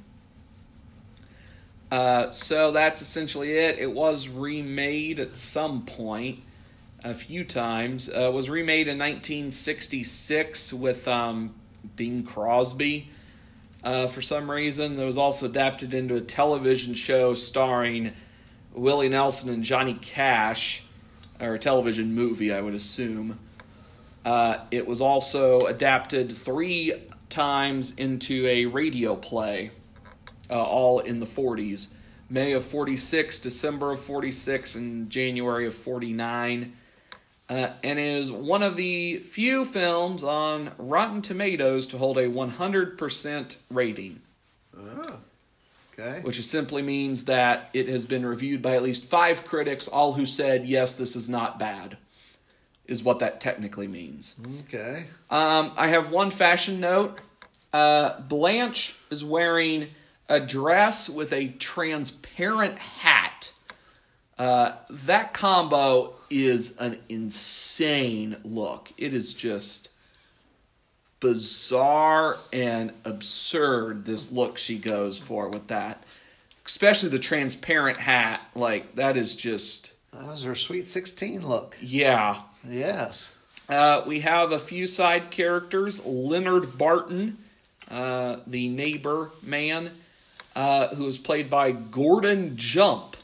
Uh, 1.92 2.30
so 2.30 2.70
that's 2.70 3.02
essentially 3.02 3.58
it. 3.58 3.80
It 3.80 3.92
was 3.92 4.28
remade 4.28 5.20
at 5.20 5.38
some 5.40 5.88
point, 5.88 6.44
a 7.04 7.14
few 7.14 7.44
times. 7.44 8.10
Uh, 8.10 8.32
was 8.34 8.50
remade 8.50 8.88
in 8.88 8.98
1966 8.98 10.74
with 10.74 11.08
um, 11.08 11.56
Bing 11.96 12.24
Crosby. 12.24 13.10
Uh, 13.84 14.08
for 14.08 14.22
some 14.22 14.52
reason, 14.52 15.00
it 15.00 15.06
was 15.06 15.18
also 15.18 15.46
adapted 15.46 15.94
into 15.94 16.16
a 16.16 16.22
television 16.22 16.94
show 16.94 17.34
starring 17.34 18.12
Willie 18.74 19.10
Nelson 19.10 19.50
and 19.50 19.64
Johnny 19.64 19.94
Cash, 19.94 20.84
or 21.40 21.54
a 21.54 21.60
television 21.60 22.14
movie, 22.14 22.54
I 22.54 22.62
would 22.62 22.76
assume. 22.76 23.40
Uh, 24.26 24.58
it 24.70 24.86
was 24.86 25.00
also 25.00 25.62
adapted 25.62 26.32
three 26.32 26.94
times 27.30 27.96
into 27.96 28.46
a 28.48 28.66
radio 28.66 29.16
play 29.16 29.72
uh, 30.50 30.62
all 30.62 31.00
in 31.00 31.20
the 31.20 31.26
40s. 31.26 31.88
May 32.30 32.52
of 32.54 32.64
46, 32.64 33.40
December 33.40 33.92
of 33.92 34.00
46, 34.02 34.76
and 34.76 35.10
January 35.10 35.66
of 35.66 35.74
49. 35.74 36.74
Uh, 37.50 37.70
and 37.84 37.98
is 37.98 38.32
one 38.32 38.62
of 38.62 38.76
the 38.76 39.18
few 39.18 39.66
films 39.66 40.24
on 40.24 40.72
Rotten 40.78 41.22
Tomatoes 41.24 41.88
to 41.88 41.98
hold 41.98 42.18
a 42.20 42.28
100% 42.28 43.56
rating, 43.72 44.22
Oh. 44.78 45.20
Okay. 45.98 46.22
which 46.22 46.42
simply 46.46 46.82
means 46.84 47.26
that 47.26 47.70
it 47.74 47.90
has 47.90 48.06
been 48.06 48.24
reviewed 48.26 48.62
by 48.62 48.76
at 48.76 48.84
least 48.84 49.04
five 49.06 49.46
critics, 49.46 49.88
all 49.88 50.14
who 50.14 50.26
said, 50.28 50.66
yes, 50.68 50.94
this 50.94 51.16
is 51.16 51.28
not 51.28 51.58
bad, 51.60 51.98
is 52.86 53.04
what 53.04 53.18
that 53.20 53.42
technically 53.42 53.88
means. 53.88 54.36
Okay. 54.62 55.08
Um, 55.32 55.72
I 55.76 55.88
have 55.88 56.12
one 56.12 56.30
fashion 56.30 56.80
note. 56.80 57.20
Uh, 57.74 58.20
Blanche 58.22 58.96
is 59.10 59.26
wearing 59.26 59.88
a 60.30 60.40
dress 60.40 61.10
with 61.10 61.34
a 61.34 61.48
transparent 61.50 62.78
hat. 62.80 63.19
Uh, 64.40 64.72
that 64.90 65.34
combo 65.34 66.14
is 66.30 66.76
an 66.78 66.98
insane 67.10 68.38
look. 68.44 68.92
It 68.98 69.14
is 69.14 69.34
just 69.34 69.90
bizarre 71.20 72.38
and 72.54 72.94
absurd, 73.04 74.06
this 74.06 74.32
look 74.32 74.58
she 74.58 74.78
goes 74.78 75.20
for 75.20 75.50
with 75.50 75.68
that. 75.68 76.04
Especially 76.66 77.10
the 77.10 77.20
transparent 77.20 77.98
hat. 77.98 78.40
Like, 78.56 78.96
that 78.96 79.18
is 79.18 79.36
just, 79.36 79.92
That 80.14 80.26
was 80.28 80.44
her 80.44 80.56
sweet 80.56 80.88
16 80.88 81.46
look. 81.48 81.78
yeah. 81.82 82.42
Yes. 82.68 83.34
Uh, 83.70 84.02
we 84.06 84.20
have 84.22 84.52
a 84.52 84.60
few 84.60 84.86
side 84.88 85.32
characters. 85.32 86.04
Leonard 86.06 86.78
Barton, 86.78 87.38
uh, 87.90 88.38
the 88.48 88.68
neighbor 88.70 89.32
man, 89.44 89.92
uh, 90.56 90.88
who 90.96 91.08
is 91.08 91.18
played 91.18 91.50
by 91.50 91.72
Gordon 91.72 92.58
Jump, 92.58 93.16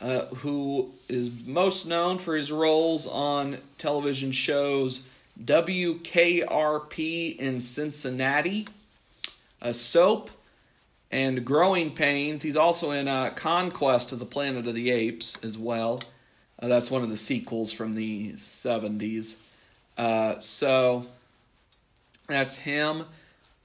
uh, 0.00 0.26
who 0.26 0.92
is 1.08 1.30
most 1.46 1.86
known 1.86 2.18
for 2.18 2.36
his 2.36 2.52
roles 2.52 3.06
on 3.06 3.58
television 3.78 4.32
shows 4.32 5.02
WKRP 5.42 7.36
in 7.36 7.60
Cincinnati, 7.60 8.66
a 9.60 9.72
soap, 9.72 10.30
and 11.10 11.44
Growing 11.44 11.92
Pains. 11.92 12.42
He's 12.42 12.56
also 12.56 12.90
in 12.90 13.08
uh, 13.08 13.30
Conquest 13.30 14.12
of 14.12 14.18
the 14.18 14.26
Planet 14.26 14.66
of 14.66 14.74
the 14.74 14.90
Apes 14.90 15.42
as 15.44 15.56
well. 15.56 16.00
Uh, 16.60 16.68
that's 16.68 16.90
one 16.90 17.02
of 17.02 17.08
the 17.08 17.16
sequels 17.16 17.72
from 17.72 17.94
the 17.94 18.32
70s. 18.32 19.36
Uh, 19.96 20.38
so 20.38 21.06
that's 22.26 22.58
him. 22.58 23.04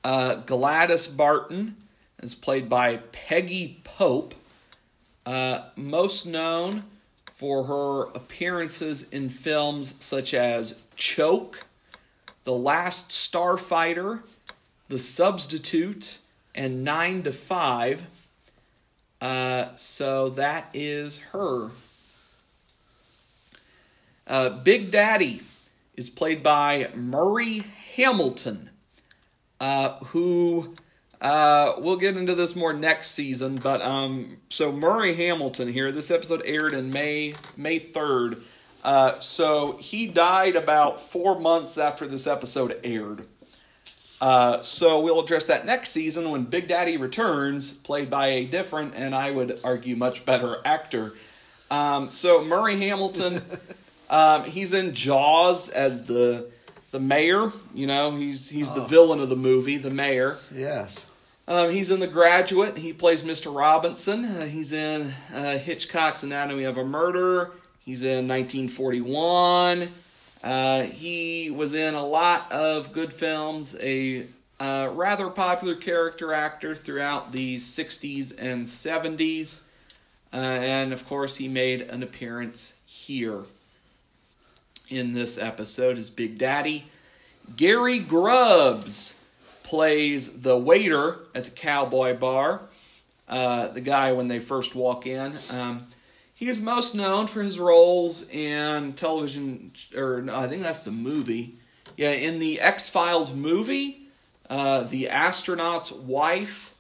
Uh, 0.03 0.35
Gladys 0.35 1.07
Barton 1.07 1.75
is 2.21 2.35
played 2.35 2.69
by 2.69 2.97
Peggy 3.11 3.79
Pope, 3.83 4.35
uh, 5.25 5.61
most 5.75 6.25
known 6.25 6.83
for 7.33 7.65
her 7.65 8.03
appearances 8.15 9.03
in 9.11 9.29
films 9.29 9.95
such 9.99 10.33
as 10.33 10.79
Choke, 10.95 11.65
The 12.43 12.53
Last 12.53 13.09
Starfighter, 13.09 14.21
The 14.87 14.97
Substitute, 14.97 16.19
and 16.53 16.83
Nine 16.83 17.23
to 17.23 17.31
Five. 17.31 18.03
Uh, 19.19 19.75
so 19.75 20.29
that 20.29 20.69
is 20.73 21.19
her. 21.31 21.71
Uh, 24.27 24.49
Big 24.49 24.91
Daddy 24.91 25.41
is 25.95 26.09
played 26.09 26.43
by 26.43 26.89
Murray 26.95 27.63
Hamilton, 27.95 28.69
uh, 29.59 29.97
who 30.05 30.75
uh, 31.23 31.75
we'll 31.77 31.95
get 31.95 32.17
into 32.17 32.35
this 32.35 32.55
more 32.55 32.73
next 32.73 33.11
season. 33.11 33.55
But 33.55 33.81
um, 33.81 34.37
so 34.49 34.71
Murray 34.71 35.15
Hamilton 35.15 35.69
here. 35.69 35.91
This 35.91 36.11
episode 36.11 36.43
aired 36.45 36.73
in 36.73 36.91
May 36.91 37.35
May 37.55 37.79
third. 37.79 38.43
Uh, 38.83 39.17
so 39.19 39.77
he 39.77 40.05
died 40.07 40.57
about 40.57 40.99
four 40.99 41.39
months 41.39 41.77
after 41.77 42.05
this 42.05 42.27
episode 42.27 42.77
aired. 42.83 43.25
Uh, 44.19 44.61
so 44.63 44.99
we'll 44.99 45.21
address 45.21 45.45
that 45.45 45.65
next 45.65 45.91
season 45.91 46.29
when 46.29 46.43
Big 46.43 46.67
Daddy 46.67 46.97
returns, 46.97 47.71
played 47.71 48.09
by 48.09 48.27
a 48.27 48.45
different 48.45 48.93
and 48.95 49.15
I 49.15 49.31
would 49.31 49.59
argue 49.63 49.95
much 49.95 50.25
better 50.25 50.57
actor. 50.65 51.13
Um, 51.71 52.09
so 52.09 52.43
Murray 52.43 52.75
Hamilton, 52.75 53.41
um, 54.09 54.43
he's 54.43 54.73
in 54.73 54.93
Jaws 54.93 55.69
as 55.69 56.03
the 56.03 56.51
the 56.91 56.99
mayor. 56.99 57.53
You 57.73 57.87
know, 57.87 58.15
he's 58.17 58.49
he's 58.49 58.71
the 58.71 58.83
villain 58.83 59.21
of 59.21 59.29
the 59.29 59.37
movie, 59.37 59.77
the 59.77 59.89
mayor. 59.89 60.37
Yes. 60.53 61.05
Um, 61.45 61.71
he's 61.71 61.91
in 61.91 61.99
The 61.99 62.07
Graduate. 62.07 62.77
He 62.77 62.93
plays 62.93 63.21
Mr. 63.21 63.53
Robinson. 63.53 64.23
Uh, 64.23 64.45
he's 64.45 64.71
in 64.71 65.13
uh, 65.33 65.57
Hitchcock's 65.57 66.23
Anatomy 66.23 66.63
of 66.63 66.77
a 66.77 66.85
Murder. 66.85 67.51
He's 67.79 68.03
in 68.03 68.27
1941. 68.29 69.89
Uh, 70.41 70.83
he 70.83 71.51
was 71.51 71.73
in 71.73 71.95
a 71.95 72.05
lot 72.05 72.49
of 72.51 72.93
good 72.93 73.11
films. 73.11 73.75
A 73.81 74.25
uh, 74.59 74.89
rather 74.93 75.29
popular 75.29 75.75
character 75.75 76.33
actor 76.33 76.75
throughout 76.75 77.33
the 77.33 77.57
60s 77.57 78.33
and 78.37 78.65
70s. 78.65 79.59
Uh, 80.31 80.37
and 80.37 80.93
of 80.93 81.05
course, 81.07 81.35
he 81.35 81.49
made 81.49 81.81
an 81.81 82.03
appearance 82.03 82.75
here 82.85 83.43
in 84.87 85.11
this 85.11 85.37
episode 85.37 85.97
as 85.97 86.09
Big 86.09 86.37
Daddy. 86.37 86.85
Gary 87.57 87.99
Grubbs 87.99 89.15
plays 89.63 90.41
the 90.41 90.57
waiter 90.57 91.19
at 91.33 91.45
the 91.45 91.51
cowboy 91.51 92.15
bar. 92.17 92.61
Uh, 93.27 93.69
the 93.69 93.81
guy 93.81 94.11
when 94.11 94.27
they 94.27 94.39
first 94.39 94.75
walk 94.75 95.07
in. 95.07 95.33
Um, 95.49 95.83
He 96.35 96.49
is 96.49 96.59
most 96.59 96.93
known 96.93 97.27
for 97.27 97.41
his 97.41 97.57
roles 97.57 98.27
in 98.29 98.93
television, 98.93 99.71
or 99.95 100.21
no, 100.21 100.35
I 100.37 100.47
think 100.47 100.61
that's 100.61 100.81
the 100.81 100.91
movie. 100.91 101.55
Yeah, 101.95 102.11
in 102.11 102.39
the 102.39 102.59
X 102.59 102.89
Files 102.89 103.33
movie, 103.33 104.09
uh, 104.49 104.83
the 104.83 105.09
astronaut's 105.09 105.91
wife, 105.91 106.73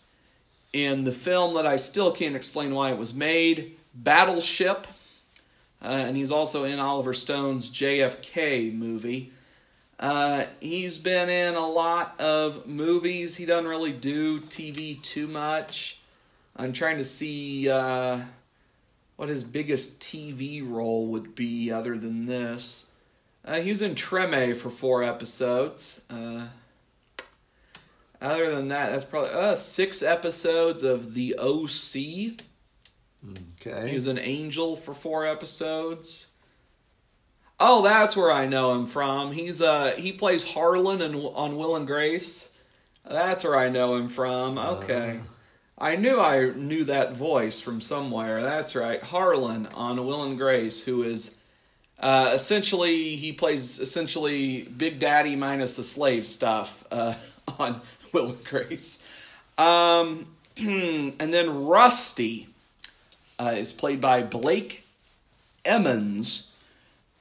in 0.73 1.03
the 1.03 1.11
film 1.11 1.53
that 1.53 1.65
I 1.65 1.75
still 1.77 2.11
can't 2.11 2.35
explain 2.35 2.73
why 2.73 2.91
it 2.91 2.97
was 2.97 3.13
made, 3.13 3.77
Battleship, 3.93 4.87
uh, 5.81 5.87
and 5.87 6.17
he's 6.17 6.31
also 6.31 6.63
in 6.63 6.79
Oliver 6.79 7.13
Stone's 7.13 7.69
JFK 7.69 8.73
movie. 8.73 9.31
Uh, 10.03 10.47
he's 10.59 10.97
been 10.97 11.29
in 11.29 11.55
a 11.55 11.65
lot 11.65 12.19
of 12.19 12.67
movies. 12.67 13.37
He 13.37 13.45
doesn't 13.45 13.69
really 13.69 13.93
do 13.93 14.41
TV 14.41 15.01
too 15.01 15.27
much. 15.27 16.01
I'm 16.57 16.73
trying 16.73 16.97
to 16.97 17.05
see 17.05 17.69
uh, 17.69 18.19
what 19.15 19.29
his 19.29 19.45
biggest 19.45 20.01
TV 20.01 20.61
role 20.61 21.07
would 21.07 21.35
be 21.35 21.71
other 21.71 21.97
than 21.97 22.25
this. 22.25 22.87
Uh, 23.45 23.61
he 23.61 23.69
was 23.69 23.81
in 23.81 23.95
Treme 23.95 24.57
for 24.57 24.69
four 24.69 25.03
episodes. 25.03 26.01
Uh, 26.09 26.47
other 28.21 28.53
than 28.53 28.67
that, 28.67 28.91
that's 28.91 29.05
probably 29.05 29.31
uh, 29.31 29.55
six 29.55 30.03
episodes 30.03 30.83
of 30.83 31.13
The 31.13 31.37
OC. 31.39 32.41
Okay. 33.61 33.87
He 33.87 33.95
was 33.95 34.07
an 34.07 34.19
angel 34.19 34.75
for 34.75 34.93
four 34.93 35.25
episodes. 35.25 36.27
Oh, 37.59 37.81
that's 37.81 38.15
where 38.15 38.31
I 38.31 38.45
know 38.45 38.73
him 38.73 38.87
from. 38.87 39.31
He's 39.31 39.61
uh 39.61 39.93
he 39.97 40.11
plays 40.11 40.43
Harlan 40.43 41.01
in, 41.01 41.15
on 41.15 41.55
Will 41.57 41.75
and 41.75 41.87
Grace. 41.87 42.49
That's 43.05 43.43
where 43.43 43.57
I 43.57 43.69
know 43.69 43.95
him 43.95 44.07
from. 44.09 44.57
Okay. 44.57 45.19
I 45.77 45.95
knew 45.95 46.19
I 46.19 46.51
knew 46.51 46.85
that 46.85 47.15
voice 47.15 47.59
from 47.59 47.81
somewhere. 47.81 48.41
That's 48.41 48.75
right. 48.75 49.01
Harlan 49.01 49.67
on 49.73 50.05
Will 50.05 50.23
and 50.23 50.37
Grace, 50.37 50.83
who 50.83 51.03
is 51.03 51.35
uh, 51.99 52.31
essentially 52.33 53.15
he 53.15 53.31
plays 53.31 53.79
essentially 53.79 54.63
Big 54.63 54.99
Daddy 54.99 55.35
minus 55.35 55.77
the 55.77 55.83
slave 55.83 56.25
stuff 56.25 56.83
uh, 56.91 57.15
on 57.59 57.81
Will 58.11 58.29
and 58.29 58.43
Grace. 58.45 58.99
Um, 59.57 60.27
and 60.57 61.33
then 61.33 61.65
Rusty 61.65 62.47
uh, 63.39 63.53
is 63.55 63.71
played 63.71 63.99
by 63.99 64.23
Blake 64.23 64.85
Emmons, 65.65 66.49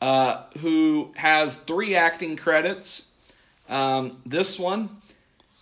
uh, 0.02 0.42
who 0.58 1.12
has 1.14 1.54
three 1.54 1.94
acting 1.94 2.36
credits. 2.36 3.08
Um, 3.68 4.16
this 4.26 4.58
one 4.58 4.90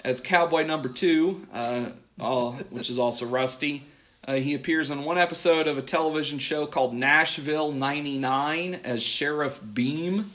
as 0.02 0.22
Cowboy 0.22 0.64
Number 0.64 0.88
Two, 0.88 1.46
uh, 1.52 1.90
all, 2.18 2.52
which 2.70 2.88
is 2.88 2.98
also 2.98 3.26
Rusty. 3.26 3.84
Uh, 4.26 4.34
he 4.34 4.54
appears 4.54 4.90
in 4.90 5.04
one 5.04 5.18
episode 5.18 5.66
of 5.66 5.76
a 5.76 5.82
television 5.82 6.38
show 6.38 6.66
called 6.66 6.94
Nashville 6.94 7.70
99 7.72 8.80
as 8.82 9.02
Sheriff 9.02 9.60
Beam, 9.74 10.30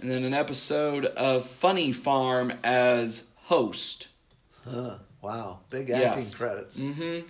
and 0.00 0.10
then 0.10 0.22
an 0.24 0.34
episode 0.34 1.04
of 1.06 1.44
Funny 1.46 1.92
Farm 1.92 2.52
as 2.62 3.24
host. 3.44 4.08
Huh. 4.64 4.96
Wow. 5.22 5.60
Big 5.70 5.90
acting 5.90 6.12
Yes. 6.20 6.36
credits. 6.36 6.78
Mm-hmm. 6.78 7.26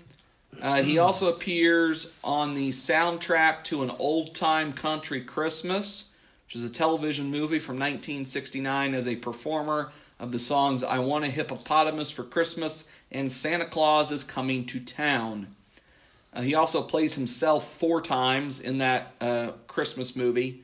Uh, 0.61 0.83
he 0.83 0.99
also 0.99 1.33
appears 1.33 2.13
on 2.23 2.55
the 2.55 2.71
soundtrack 2.71 3.65
to 3.65 3.83
an 3.83 3.91
old 3.99 4.35
time 4.35 4.73
country 4.73 5.21
Christmas, 5.21 6.11
which 6.47 6.57
is 6.57 6.65
a 6.65 6.71
television 6.71 7.31
movie 7.31 7.59
from 7.59 7.77
1969, 7.77 8.95
as 8.95 9.09
a 9.09 9.17
performer 9.17 9.93
of 10.19 10.33
the 10.33 10.39
songs 10.39 10.83
I 10.83 10.99
Want 10.99 11.25
a 11.25 11.29
Hippopotamus 11.29 12.11
for 12.11 12.23
Christmas 12.23 12.89
and 13.11 13.31
Santa 13.31 13.67
Claus 13.67 14.11
is 14.11 14.25
Coming 14.25 14.65
to 14.67 14.81
Town. 14.81 15.55
Uh, 16.33 16.43
he 16.43 16.55
also 16.55 16.83
plays 16.83 17.15
himself 17.15 17.73
four 17.79 18.01
times 18.01 18.61
in 18.61 18.79
that 18.79 19.15
uh, 19.21 19.53
Christmas 19.69 20.17
movie. 20.17 20.63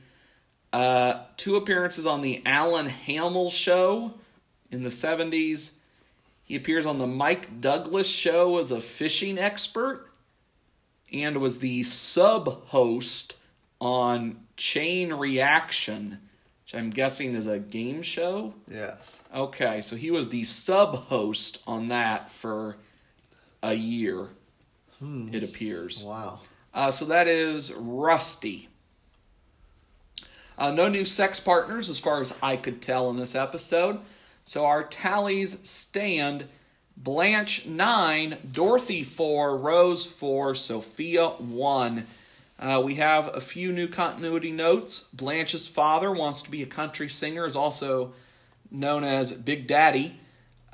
Uh, 0.73 1.21
two 1.37 1.55
appearances 1.55 2.05
on 2.05 2.21
the 2.21 2.41
Alan 2.45 2.87
Hamel 2.87 3.49
show 3.49 4.13
in 4.69 4.83
the 4.83 4.89
70s. 4.89 5.71
He 6.51 6.57
appears 6.57 6.85
on 6.85 6.97
the 6.97 7.07
Mike 7.07 7.61
Douglas 7.61 8.09
show 8.09 8.57
as 8.57 8.71
a 8.71 8.81
fishing 8.81 9.39
expert 9.39 10.11
and 11.09 11.37
was 11.37 11.59
the 11.59 11.81
sub 11.83 12.67
host 12.67 13.37
on 13.79 14.35
Chain 14.57 15.13
Reaction, 15.13 16.19
which 16.65 16.75
I'm 16.75 16.89
guessing 16.89 17.35
is 17.35 17.47
a 17.47 17.57
game 17.57 18.01
show. 18.01 18.53
Yes. 18.69 19.21
Okay, 19.33 19.79
so 19.79 19.95
he 19.95 20.11
was 20.11 20.27
the 20.27 20.43
sub 20.43 21.05
host 21.05 21.63
on 21.65 21.87
that 21.87 22.29
for 22.29 22.75
a 23.63 23.73
year, 23.73 24.27
it 25.01 25.45
appears. 25.45 26.03
Wow. 26.03 26.41
Uh, 26.73 26.91
so 26.91 27.05
that 27.05 27.29
is 27.29 27.71
Rusty. 27.71 28.67
Uh, 30.57 30.71
no 30.71 30.89
new 30.89 31.05
sex 31.05 31.39
partners, 31.39 31.89
as 31.89 31.97
far 31.97 32.19
as 32.19 32.33
I 32.43 32.57
could 32.57 32.81
tell 32.81 33.09
in 33.09 33.15
this 33.15 33.35
episode. 33.35 34.01
So 34.51 34.65
our 34.65 34.83
tallies 34.83 35.57
stand 35.63 36.49
Blanche 36.97 37.65
9, 37.65 38.37
Dorothy 38.51 39.01
4, 39.01 39.57
Rose 39.57 40.05
4, 40.05 40.55
Sophia 40.55 41.29
1. 41.29 42.05
Uh, 42.59 42.81
we 42.83 42.95
have 42.95 43.33
a 43.33 43.39
few 43.39 43.71
new 43.71 43.87
continuity 43.87 44.51
notes. 44.51 45.05
Blanche's 45.13 45.69
father 45.69 46.11
wants 46.11 46.41
to 46.41 46.51
be 46.51 46.61
a 46.61 46.65
country 46.65 47.07
singer, 47.07 47.45
is 47.45 47.55
also 47.55 48.11
known 48.69 49.05
as 49.05 49.31
Big 49.31 49.67
Daddy. 49.67 50.19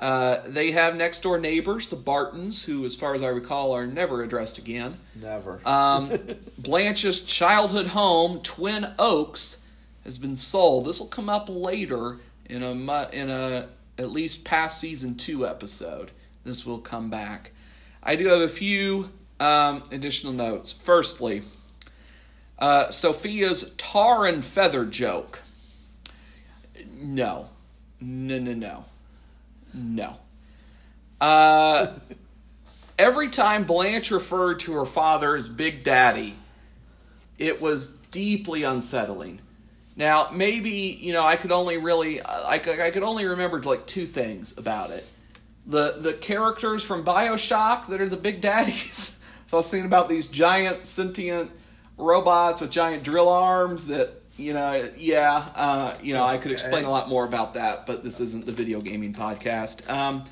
Uh, 0.00 0.38
they 0.44 0.72
have 0.72 0.96
next 0.96 1.22
door 1.22 1.38
neighbors, 1.38 1.86
the 1.86 1.94
Bartons, 1.94 2.64
who, 2.64 2.84
as 2.84 2.96
far 2.96 3.14
as 3.14 3.22
I 3.22 3.28
recall, 3.28 3.70
are 3.70 3.86
never 3.86 4.24
addressed 4.24 4.58
again. 4.58 4.96
Never. 5.14 5.60
Um, 5.64 6.18
Blanche's 6.58 7.20
childhood 7.20 7.86
home, 7.86 8.40
Twin 8.42 8.92
Oaks, 8.98 9.58
has 10.02 10.18
been 10.18 10.36
sold. 10.36 10.86
This 10.86 10.98
will 10.98 11.06
come 11.06 11.28
up 11.28 11.48
later 11.48 12.18
in 12.48 12.62
a 12.62 13.08
in 13.12 13.30
a 13.30 13.68
at 13.98 14.10
least 14.10 14.44
past 14.44 14.80
season 14.80 15.14
two 15.16 15.46
episode. 15.46 16.10
This 16.44 16.64
will 16.64 16.78
come 16.78 17.10
back. 17.10 17.52
I 18.02 18.16
do 18.16 18.28
have 18.28 18.40
a 18.40 18.48
few 18.48 19.10
um, 19.40 19.82
additional 19.90 20.32
notes. 20.32 20.72
Firstly, 20.72 21.42
uh, 22.58 22.90
Sophia's 22.90 23.70
tar 23.76 24.24
and 24.24 24.44
feather 24.44 24.84
joke. 24.84 25.42
No, 27.00 27.48
no, 28.00 28.38
no, 28.38 28.54
no, 28.54 28.84
no. 29.74 30.16
Uh, 31.20 31.88
every 32.98 33.28
time 33.28 33.64
Blanche 33.64 34.10
referred 34.10 34.60
to 34.60 34.72
her 34.74 34.86
father 34.86 35.36
as 35.36 35.48
Big 35.48 35.84
Daddy, 35.84 36.34
it 37.38 37.60
was 37.60 37.88
deeply 38.10 38.64
unsettling. 38.64 39.40
Now, 39.98 40.28
maybe 40.32 40.70
you 41.00 41.12
know, 41.12 41.26
I 41.26 41.34
could 41.34 41.50
only 41.50 41.76
really, 41.76 42.24
I 42.24 42.58
could, 42.58 42.78
I 42.78 42.92
could 42.92 43.02
only 43.02 43.26
remember 43.26 43.60
like 43.60 43.86
two 43.86 44.06
things 44.06 44.56
about 44.56 44.90
it: 44.90 45.04
the 45.66 45.96
the 45.98 46.14
characters 46.14 46.84
from 46.84 47.04
Bioshock 47.04 47.88
that 47.88 48.00
are 48.00 48.08
the 48.08 48.16
Big 48.16 48.40
Daddies. 48.40 49.18
so 49.46 49.56
I 49.56 49.58
was 49.58 49.68
thinking 49.68 49.86
about 49.86 50.08
these 50.08 50.28
giant 50.28 50.86
sentient 50.86 51.50
robots 51.98 52.60
with 52.60 52.70
giant 52.70 53.02
drill 53.02 53.28
arms 53.28 53.88
that. 53.88 54.14
You 54.40 54.52
know, 54.52 54.88
yeah, 54.96 55.48
uh, 55.56 55.94
you 56.00 56.14
know, 56.14 56.24
I 56.24 56.38
could 56.38 56.52
explain 56.52 56.84
a 56.84 56.90
lot 56.90 57.08
more 57.08 57.24
about 57.24 57.54
that, 57.54 57.86
but 57.86 58.04
this 58.04 58.20
isn't 58.20 58.46
the 58.46 58.52
video 58.52 58.80
gaming 58.80 59.12
podcast. 59.12 59.90
Um, 59.90 60.22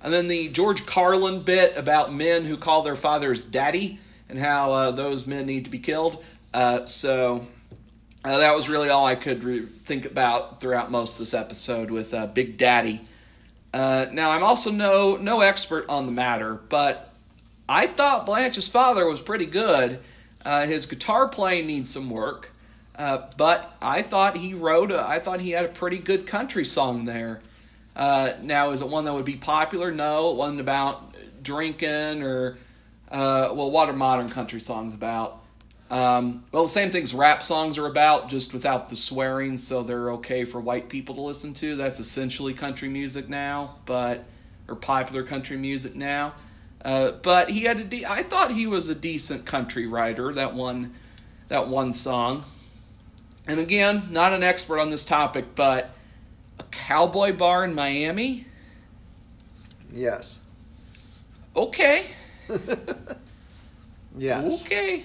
and 0.00 0.12
then 0.12 0.28
the 0.28 0.48
George 0.50 0.86
Carlin 0.86 1.42
bit 1.42 1.76
about 1.76 2.14
men 2.14 2.44
who 2.44 2.56
call 2.56 2.82
their 2.82 2.94
fathers 2.94 3.44
daddy 3.44 3.98
and 4.28 4.38
how 4.38 4.72
uh, 4.72 4.90
those 4.92 5.26
men 5.26 5.46
need 5.46 5.64
to 5.64 5.72
be 5.72 5.80
killed. 5.80 6.22
Uh, 6.54 6.86
so 6.86 7.48
uh, 8.28 8.36
that 8.36 8.54
was 8.54 8.68
really 8.68 8.90
all 8.90 9.06
I 9.06 9.14
could 9.14 9.42
re- 9.42 9.64
think 9.64 10.04
about 10.04 10.60
throughout 10.60 10.90
most 10.90 11.14
of 11.14 11.18
this 11.18 11.32
episode 11.32 11.90
with 11.90 12.12
uh, 12.12 12.26
Big 12.26 12.58
Daddy. 12.58 13.00
Uh, 13.72 14.04
now 14.12 14.32
I'm 14.32 14.42
also 14.42 14.70
no 14.70 15.16
no 15.16 15.40
expert 15.40 15.86
on 15.88 16.04
the 16.04 16.12
matter, 16.12 16.54
but 16.54 17.10
I 17.66 17.86
thought 17.86 18.26
Blanche's 18.26 18.68
father 18.68 19.06
was 19.06 19.22
pretty 19.22 19.46
good. 19.46 20.00
Uh, 20.44 20.66
his 20.66 20.84
guitar 20.84 21.26
playing 21.28 21.66
needs 21.68 21.88
some 21.88 22.10
work, 22.10 22.52
uh, 22.96 23.22
but 23.38 23.74
I 23.80 24.02
thought 24.02 24.36
he 24.36 24.52
wrote. 24.52 24.92
A, 24.92 25.08
I 25.08 25.20
thought 25.20 25.40
he 25.40 25.52
had 25.52 25.64
a 25.64 25.68
pretty 25.68 25.98
good 25.98 26.26
country 26.26 26.66
song 26.66 27.06
there. 27.06 27.40
Uh, 27.96 28.32
now, 28.42 28.72
is 28.72 28.82
it 28.82 28.88
one 28.88 29.06
that 29.06 29.14
would 29.14 29.24
be 29.24 29.36
popular? 29.36 29.90
No, 29.90 30.32
it 30.32 30.36
wasn't 30.36 30.60
about 30.60 31.14
drinking 31.42 32.22
or 32.22 32.58
well, 33.10 33.70
what 33.70 33.88
are 33.88 33.94
modern 33.94 34.28
country 34.28 34.60
songs 34.60 34.92
about? 34.92 35.42
Um, 35.90 36.44
well, 36.52 36.64
the 36.64 36.68
same 36.68 36.90
things 36.90 37.14
rap 37.14 37.42
songs 37.42 37.78
are 37.78 37.86
about, 37.86 38.28
just 38.28 38.52
without 38.52 38.90
the 38.90 38.96
swearing, 38.96 39.56
so 39.56 39.82
they're 39.82 40.12
okay 40.12 40.44
for 40.44 40.60
white 40.60 40.88
people 40.90 41.14
to 41.14 41.20
listen 41.22 41.54
to. 41.54 41.76
That's 41.76 41.98
essentially 41.98 42.52
country 42.52 42.88
music 42.90 43.28
now, 43.28 43.76
but 43.86 44.24
or 44.68 44.76
popular 44.76 45.22
country 45.22 45.56
music 45.56 45.94
now. 45.96 46.34
Uh, 46.84 47.12
but 47.12 47.50
he 47.50 47.62
had 47.62 47.80
a 47.80 47.84
de- 47.84 48.04
I 48.06 48.22
thought 48.22 48.50
he 48.52 48.66
was 48.66 48.88
a 48.90 48.94
decent 48.94 49.46
country 49.46 49.86
writer. 49.86 50.32
That 50.32 50.54
one, 50.54 50.94
that 51.48 51.68
one 51.68 51.92
song. 51.94 52.44
And 53.46 53.58
again, 53.58 54.08
not 54.10 54.34
an 54.34 54.42
expert 54.42 54.78
on 54.78 54.90
this 54.90 55.06
topic, 55.06 55.54
but 55.54 55.90
a 56.60 56.64
cowboy 56.64 57.32
bar 57.32 57.64
in 57.64 57.74
Miami. 57.74 58.46
yes. 59.92 60.40
Okay, 61.56 62.04
Yes. 64.18 64.62
okay. 64.64 65.04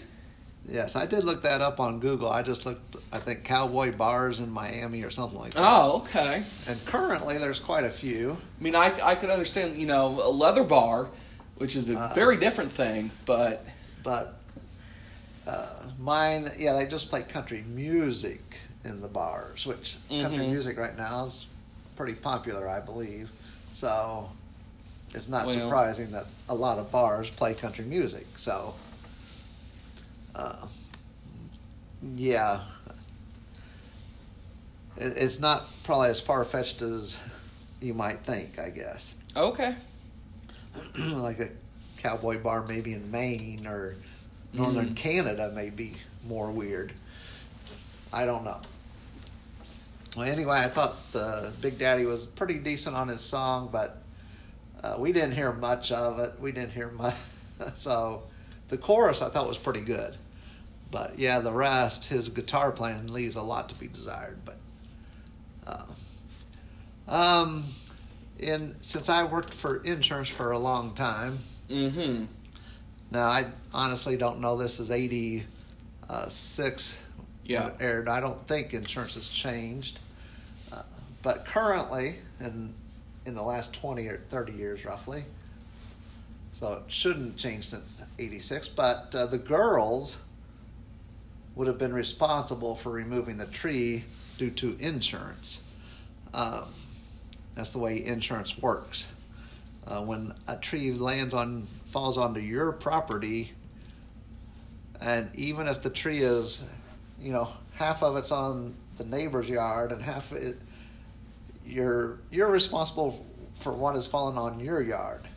Yes, 0.68 0.96
I 0.96 1.06
did 1.06 1.24
look 1.26 1.42
that 1.44 1.60
up 1.62 1.80
on 1.82 2.00
Google. 2.00 2.30
I 2.30 2.42
just 2.42 2.66
looked, 2.66 2.96
I 3.12 3.20
think, 3.20 3.44
cowboy 3.44 3.92
bars 3.96 4.40
in 4.40 4.50
Miami 4.50 5.04
or 5.04 5.12
something 5.12 5.38
like 5.38 5.52
that. 5.54 5.62
Oh, 5.62 5.98
okay. 6.04 6.42
And 6.68 6.86
currently, 6.86 7.38
there's 7.38 7.60
quite 7.60 7.84
a 7.84 7.90
few. 7.92 8.38
I 8.60 8.64
mean, 8.64 8.74
I, 8.76 8.98
I 9.06 9.16
could 9.16 9.30
understand, 9.30 9.76
you 9.78 9.86
know, 9.86 10.22
a 10.26 10.32
leather 10.32 10.64
bar, 10.64 11.10
which 11.58 11.76
is 11.76 11.90
a 11.90 12.00
Uh, 12.00 12.14
very 12.14 12.38
different 12.38 12.72
thing, 12.72 13.12
but 13.26 13.66
But 14.04 14.38
uh, 15.48 15.68
mine, 16.00 16.50
yeah, 16.58 16.74
they 16.74 16.86
just 16.88 17.10
play 17.10 17.22
country 17.24 17.64
music 17.68 18.42
in 18.86 19.02
the 19.02 19.08
bars, 19.08 19.66
which 19.66 19.98
country 20.10 20.46
Mhm. 20.46 20.50
music 20.52 20.78
right 20.78 20.98
now 20.98 21.26
is 21.26 21.46
pretty 21.96 22.14
popular, 22.14 22.68
I 22.70 22.80
believe. 22.80 23.30
So 23.74 24.30
it's 25.14 25.28
not 25.28 25.46
Well- 25.46 25.56
surprising 25.56 26.12
that 26.12 26.26
a 26.50 26.56
lot 26.56 26.80
of 26.80 26.92
bars 26.92 27.30
play 27.30 27.54
country 27.54 27.86
music. 27.86 28.26
So, 28.38 28.74
uh, 30.36 30.66
yeah, 32.16 32.62
it, 34.98 35.14
it's 35.18 35.40
not 35.40 35.68
probably 35.84 36.10
as 36.10 36.20
far 36.20 36.44
fetched 36.44 36.82
as 36.82 37.20
you 37.82 37.94
might 37.94 38.20
think, 38.20 38.60
I 38.60 38.70
guess. 38.70 39.14
okay. 39.36 39.76
like 40.98 41.40
a 41.40 41.50
cowboy 41.98 42.40
bar 42.42 42.66
maybe 42.68 42.94
in 42.94 43.10
Maine 43.12 43.68
or 43.68 43.96
northern 44.54 44.90
Mhm. 44.90 44.96
Canada 44.96 45.52
may 45.54 45.70
be 45.70 45.96
more 46.28 46.52
weird. 46.52 46.94
I 48.12 48.26
don't 48.26 48.44
know. 48.44 48.60
Well, 50.16 50.28
anyway, 50.28 50.58
I 50.60 50.68
thought 50.70 50.96
uh, 51.16 51.50
Big 51.62 51.78
Daddy 51.80 52.06
was 52.06 52.26
pretty 52.26 52.56
decent 52.56 52.96
on 52.96 53.08
his 53.08 53.22
song, 53.22 53.70
but 53.72 54.02
uh, 54.84 54.96
we 55.00 55.12
didn't 55.12 55.32
hear 55.34 55.52
much 55.54 55.92
of 55.92 56.20
it. 56.20 56.40
We 56.40 56.52
didn't 56.52 56.72
hear 56.72 56.90
much. 56.92 57.16
so 57.76 58.24
the 58.70 58.78
chorus 58.78 59.22
I 59.22 59.30
thought 59.30 59.48
was 59.48 59.58
pretty 59.58 59.82
good. 59.82 60.16
But 60.94 61.18
yeah, 61.18 61.40
the 61.40 61.52
rest, 61.52 62.06
his 62.06 62.30
guitar 62.30 62.72
playing 62.72 63.12
leaves 63.12 63.36
a 63.36 63.42
lot 63.42 63.68
to 63.70 63.76
be 63.76 63.88
desired. 63.88 64.38
But 64.46 64.58
uh, 65.66 65.86
um, 67.08 67.64
in 68.40 68.76
since 68.82 69.10
I 69.10 69.24
worked 69.24 69.56
for 69.56 69.78
insurance 69.84 70.30
for 70.30 70.52
a 70.52 70.60
long 70.60 70.94
time, 70.94 71.40
Mm-hmm. 71.68 72.26
now 73.10 73.26
I 73.26 73.48
honestly 73.74 74.18
don't 74.18 74.40
know 74.40 74.56
this 74.56 74.80
is 74.80 74.92
eighty 74.92 75.46
six 76.28 76.96
Yeah. 77.44 77.72
aired. 77.80 78.08
I 78.08 78.20
don't 78.20 78.48
think 78.48 78.76
insurance 78.76 79.16
has 79.16 79.28
changed, 79.30 79.98
uh, 80.72 80.84
but 81.24 81.44
currently, 81.46 82.18
in 82.40 82.76
in 83.26 83.34
the 83.34 83.42
last 83.42 83.74
twenty 83.74 84.06
or 84.08 84.20
thirty 84.30 84.54
years, 84.54 84.86
roughly. 84.86 85.26
So 86.54 86.74
it 86.74 86.84
shouldn't 86.92 87.36
change 87.38 87.66
since 87.68 88.04
eighty 88.20 88.38
six. 88.40 88.68
But 88.68 89.16
uh, 89.16 89.26
the 89.26 89.40
girls 89.40 90.18
would 91.56 91.68
have 91.68 91.78
been 91.78 91.94
responsible 91.94 92.76
for 92.76 92.92
removing 92.92 93.38
the 93.38 93.46
tree 93.46 94.06
due 94.38 94.50
to 94.50 94.76
insurance. 94.80 95.62
Um, 96.34 96.66
that's 97.56 97.70
the 97.70 97.80
way 97.80 98.04
insurance 98.04 98.58
works. 98.58 99.08
Uh, 99.86 100.02
when 100.02 100.34
a 100.48 100.56
tree 100.56 100.92
lands 100.94 101.34
on 101.34 101.68
falls 101.92 102.18
onto 102.18 102.40
your 102.40 102.72
property, 102.72 103.52
and 105.00 105.30
even 105.36 105.68
if 105.68 105.84
the 105.84 105.90
tree 105.90 106.20
is, 106.20 106.64
you 107.20 107.32
know, 107.32 107.54
half 107.76 108.02
of 108.02 108.16
it's 108.16 108.32
on 108.32 108.74
the 108.98 109.04
neighbor's 109.04 109.50
yard 109.50 109.92
and 109.92 110.02
half 110.02 110.32
it, 110.32 110.58
you're 111.66 112.20
you're 112.32 112.52
responsible 112.52 113.26
for 113.60 113.74
what 113.74 113.96
has 113.96 114.08
fallen 114.08 114.38
on 114.38 114.60
your 114.60 114.82
yard. 114.82 115.28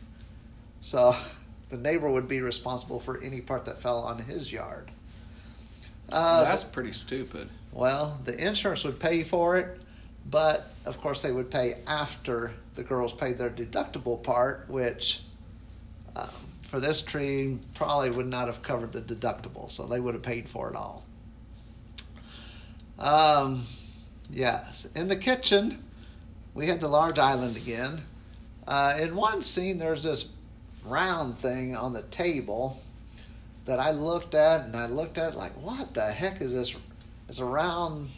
So 0.81 1.15
the 1.69 1.77
neighbor 1.77 2.09
would 2.09 2.27
be 2.27 2.41
responsible 2.41 2.99
for 2.99 3.21
any 3.21 3.41
part 3.41 3.65
that 3.65 3.81
fell 3.81 3.99
on 3.99 4.19
his 4.19 4.51
yard. 4.51 4.91
Uh, 6.11 6.43
That's 6.43 6.63
pretty 6.63 6.93
stupid. 6.93 7.49
well, 7.71 8.19
the 8.23 8.35
insurance 8.37 8.83
would 8.83 8.99
pay 8.99 9.23
for 9.23 9.57
it, 9.57 9.79
but 10.29 10.71
of 10.85 10.99
course 11.01 11.21
they 11.21 11.31
would 11.31 11.51
pay 11.51 11.77
after 11.87 12.53
the 12.75 12.83
girls 12.83 13.11
paid 13.11 13.37
their 13.37 13.49
deductible 13.49 14.21
part, 14.21 14.65
which 14.69 15.21
um, 16.15 16.29
for 16.69 16.79
this 16.79 17.01
tree 17.01 17.57
probably 17.75 18.09
would 18.09 18.27
not 18.27 18.47
have 18.47 18.61
covered 18.61 18.93
the 18.93 19.01
deductible, 19.01 19.71
so 19.71 19.85
they 19.85 19.99
would 19.99 20.13
have 20.13 20.23
paid 20.23 20.47
for 20.47 20.69
it 20.69 20.75
all. 20.75 21.03
Um, 22.99 23.63
yes, 24.29 24.87
in 24.95 25.07
the 25.07 25.15
kitchen, 25.15 25.83
we 26.53 26.67
had 26.67 26.81
the 26.81 26.87
large 26.87 27.19
island 27.19 27.55
again. 27.57 28.01
Uh, 28.67 28.97
in 28.99 29.15
one 29.15 29.41
scene, 29.41 29.77
there's 29.77 30.03
this 30.03 30.29
round 30.85 31.37
thing 31.37 31.75
on 31.75 31.93
the 31.93 32.01
table 32.03 32.81
that 33.67 33.79
I 33.79 33.91
looked 33.91 34.33
at, 34.33 34.65
and 34.65 34.75
I 34.75 34.87
looked 34.87 35.17
at 35.17 35.35
like, 35.35 35.51
what 35.61 35.93
the 35.93 36.05
heck 36.05 36.41
is 36.41 36.53
this? 36.53 36.73
It's 37.27 37.39
a 37.39 37.45
round 37.45 38.09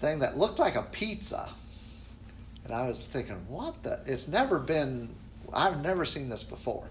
thing 0.00 0.18
that 0.20 0.38
looked 0.38 0.58
like 0.58 0.76
a 0.76 0.82
pizza. 0.82 1.48
And 2.64 2.72
I 2.72 2.88
was 2.88 2.98
thinking, 2.98 3.36
what 3.48 3.82
the? 3.82 4.00
It's 4.06 4.26
never 4.26 4.58
been, 4.58 5.10
I've 5.52 5.82
never 5.82 6.06
seen 6.06 6.30
this 6.30 6.42
before. 6.42 6.84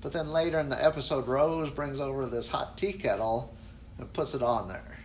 But 0.00 0.12
then 0.12 0.28
later 0.28 0.58
in 0.58 0.70
the 0.70 0.82
episode, 0.82 1.28
Rose 1.28 1.68
brings 1.68 2.00
over 2.00 2.26
this 2.26 2.48
hot 2.48 2.78
tea 2.78 2.94
kettle 2.94 3.54
and 3.98 4.10
puts 4.14 4.34
it 4.34 4.42
on 4.42 4.68
there. 4.68 4.98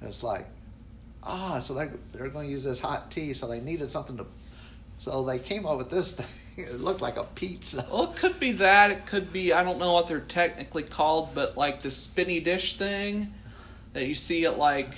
And 0.00 0.08
it's 0.08 0.22
like, 0.22 0.46
ah, 1.22 1.58
so 1.58 1.72
they're, 1.72 1.92
they're 2.12 2.28
going 2.28 2.48
to 2.48 2.52
use 2.52 2.64
this 2.64 2.80
hot 2.80 3.10
tea, 3.10 3.32
so 3.32 3.48
they 3.48 3.60
needed 3.60 3.90
something 3.90 4.18
to. 4.18 4.26
So 4.98 5.24
they 5.24 5.38
came 5.38 5.64
up 5.64 5.78
with 5.78 5.90
this 5.90 6.12
thing. 6.12 6.26
It 6.62 6.80
looked 6.80 7.00
like 7.00 7.16
a 7.16 7.24
pizza. 7.24 7.86
Well, 7.92 8.04
it 8.10 8.16
could 8.16 8.40
be 8.40 8.52
that. 8.52 8.90
It 8.90 9.06
could 9.06 9.32
be, 9.32 9.52
I 9.52 9.62
don't 9.62 9.78
know 9.78 9.92
what 9.92 10.08
they're 10.08 10.20
technically 10.20 10.82
called, 10.82 11.34
but 11.34 11.56
like 11.56 11.82
the 11.82 11.90
spinny 11.90 12.40
dish 12.40 12.76
thing 12.78 13.34
that 13.92 14.06
you 14.06 14.14
see 14.14 14.44
at 14.46 14.58
like 14.58 14.88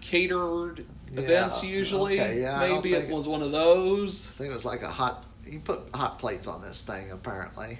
catered 0.00 0.84
Yeah, 1.12 1.20
events 1.20 1.64
usually. 1.64 2.20
okay, 2.20 2.40
yeah, 2.42 2.58
Maybe 2.60 2.94
it 2.94 3.08
was 3.08 3.26
one 3.28 3.42
of 3.42 3.52
those. 3.52 4.30
I 4.30 4.38
think 4.38 4.50
it 4.50 4.54
was 4.54 4.64
like 4.64 4.82
a 4.82 4.88
hot. 4.88 5.26
You 5.46 5.60
put 5.60 5.80
hot 5.94 6.18
plates 6.18 6.46
on 6.46 6.62
this 6.62 6.82
thing 6.82 7.10
apparently, 7.10 7.78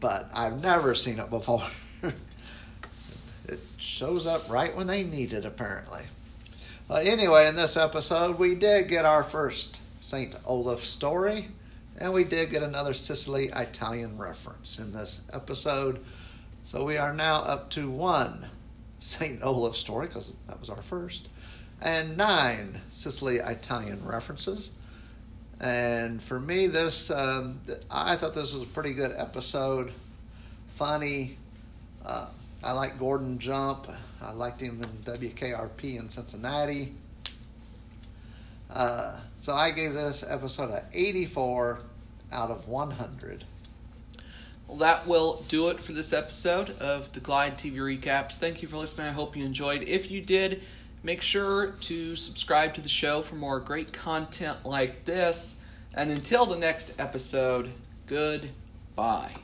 but 0.00 0.30
I've 0.34 0.62
never 0.62 0.94
seen 0.94 1.18
it 1.18 1.30
before. 1.30 1.62
it 3.48 3.60
shows 3.78 4.26
up 4.26 4.50
right 4.50 4.74
when 4.74 4.86
they 4.86 5.02
need 5.04 5.32
it 5.32 5.44
apparently. 5.44 6.02
Uh, 6.88 6.96
anyway, 6.96 7.46
in 7.48 7.56
this 7.56 7.76
episode, 7.76 8.38
we 8.38 8.54
did 8.54 8.88
get 8.88 9.04
our 9.04 9.22
first 9.22 9.80
Saint 10.00 10.34
Olaf 10.44 10.84
story, 10.84 11.48
and 11.98 12.12
we 12.12 12.24
did 12.24 12.50
get 12.50 12.62
another 12.62 12.94
Sicily 12.94 13.50
Italian 13.54 14.18
reference 14.18 14.78
in 14.78 14.92
this 14.92 15.20
episode. 15.32 16.04
So 16.64 16.84
we 16.84 16.96
are 16.96 17.12
now 17.12 17.36
up 17.36 17.70
to 17.70 17.90
one 17.90 18.48
Saint 19.00 19.42
Olaf 19.42 19.76
story 19.76 20.06
because 20.06 20.32
that 20.48 20.58
was 20.58 20.70
our 20.70 20.82
first, 20.82 21.28
and 21.80 22.16
nine 22.16 22.80
Sicily 22.90 23.36
Italian 23.36 24.04
references. 24.04 24.70
And 25.60 26.22
for 26.22 26.40
me, 26.40 26.66
this 26.66 27.10
um, 27.10 27.60
I 27.90 28.16
thought 28.16 28.34
this 28.34 28.52
was 28.52 28.62
a 28.62 28.66
pretty 28.66 28.94
good 28.94 29.12
episode. 29.16 29.92
Funny. 30.74 31.36
Uh, 32.04 32.30
I 32.62 32.72
like 32.72 32.98
Gordon 32.98 33.38
Jump. 33.38 33.88
I 34.20 34.32
liked 34.32 34.60
him 34.60 34.82
in 34.82 34.88
WKRP 35.12 35.98
in 35.98 36.08
Cincinnati. 36.08 36.94
Uh, 38.70 39.18
so 39.36 39.54
I 39.54 39.70
gave 39.70 39.94
this 39.94 40.24
episode 40.26 40.70
a 40.70 40.84
84 40.92 41.80
out 42.32 42.50
of 42.50 42.68
100. 42.68 43.44
Well, 44.66 44.78
that 44.78 45.06
will 45.06 45.44
do 45.48 45.68
it 45.68 45.78
for 45.78 45.92
this 45.92 46.12
episode 46.12 46.70
of 46.78 47.12
the 47.12 47.20
Glide 47.20 47.58
TV 47.58 47.76
Recaps. 47.76 48.36
Thank 48.36 48.62
you 48.62 48.68
for 48.68 48.78
listening. 48.78 49.06
I 49.06 49.12
hope 49.12 49.36
you 49.36 49.44
enjoyed. 49.44 49.84
If 49.84 50.10
you 50.10 50.20
did, 50.22 50.62
make 51.02 51.20
sure 51.20 51.72
to 51.82 52.16
subscribe 52.16 52.74
to 52.74 52.80
the 52.80 52.88
show 52.88 53.22
for 53.22 53.34
more 53.34 53.60
great 53.60 53.92
content 53.92 54.64
like 54.64 55.04
this. 55.04 55.56
And 55.92 56.10
until 56.10 56.46
the 56.46 56.56
next 56.56 56.94
episode, 56.98 57.70
goodbye. 58.06 59.43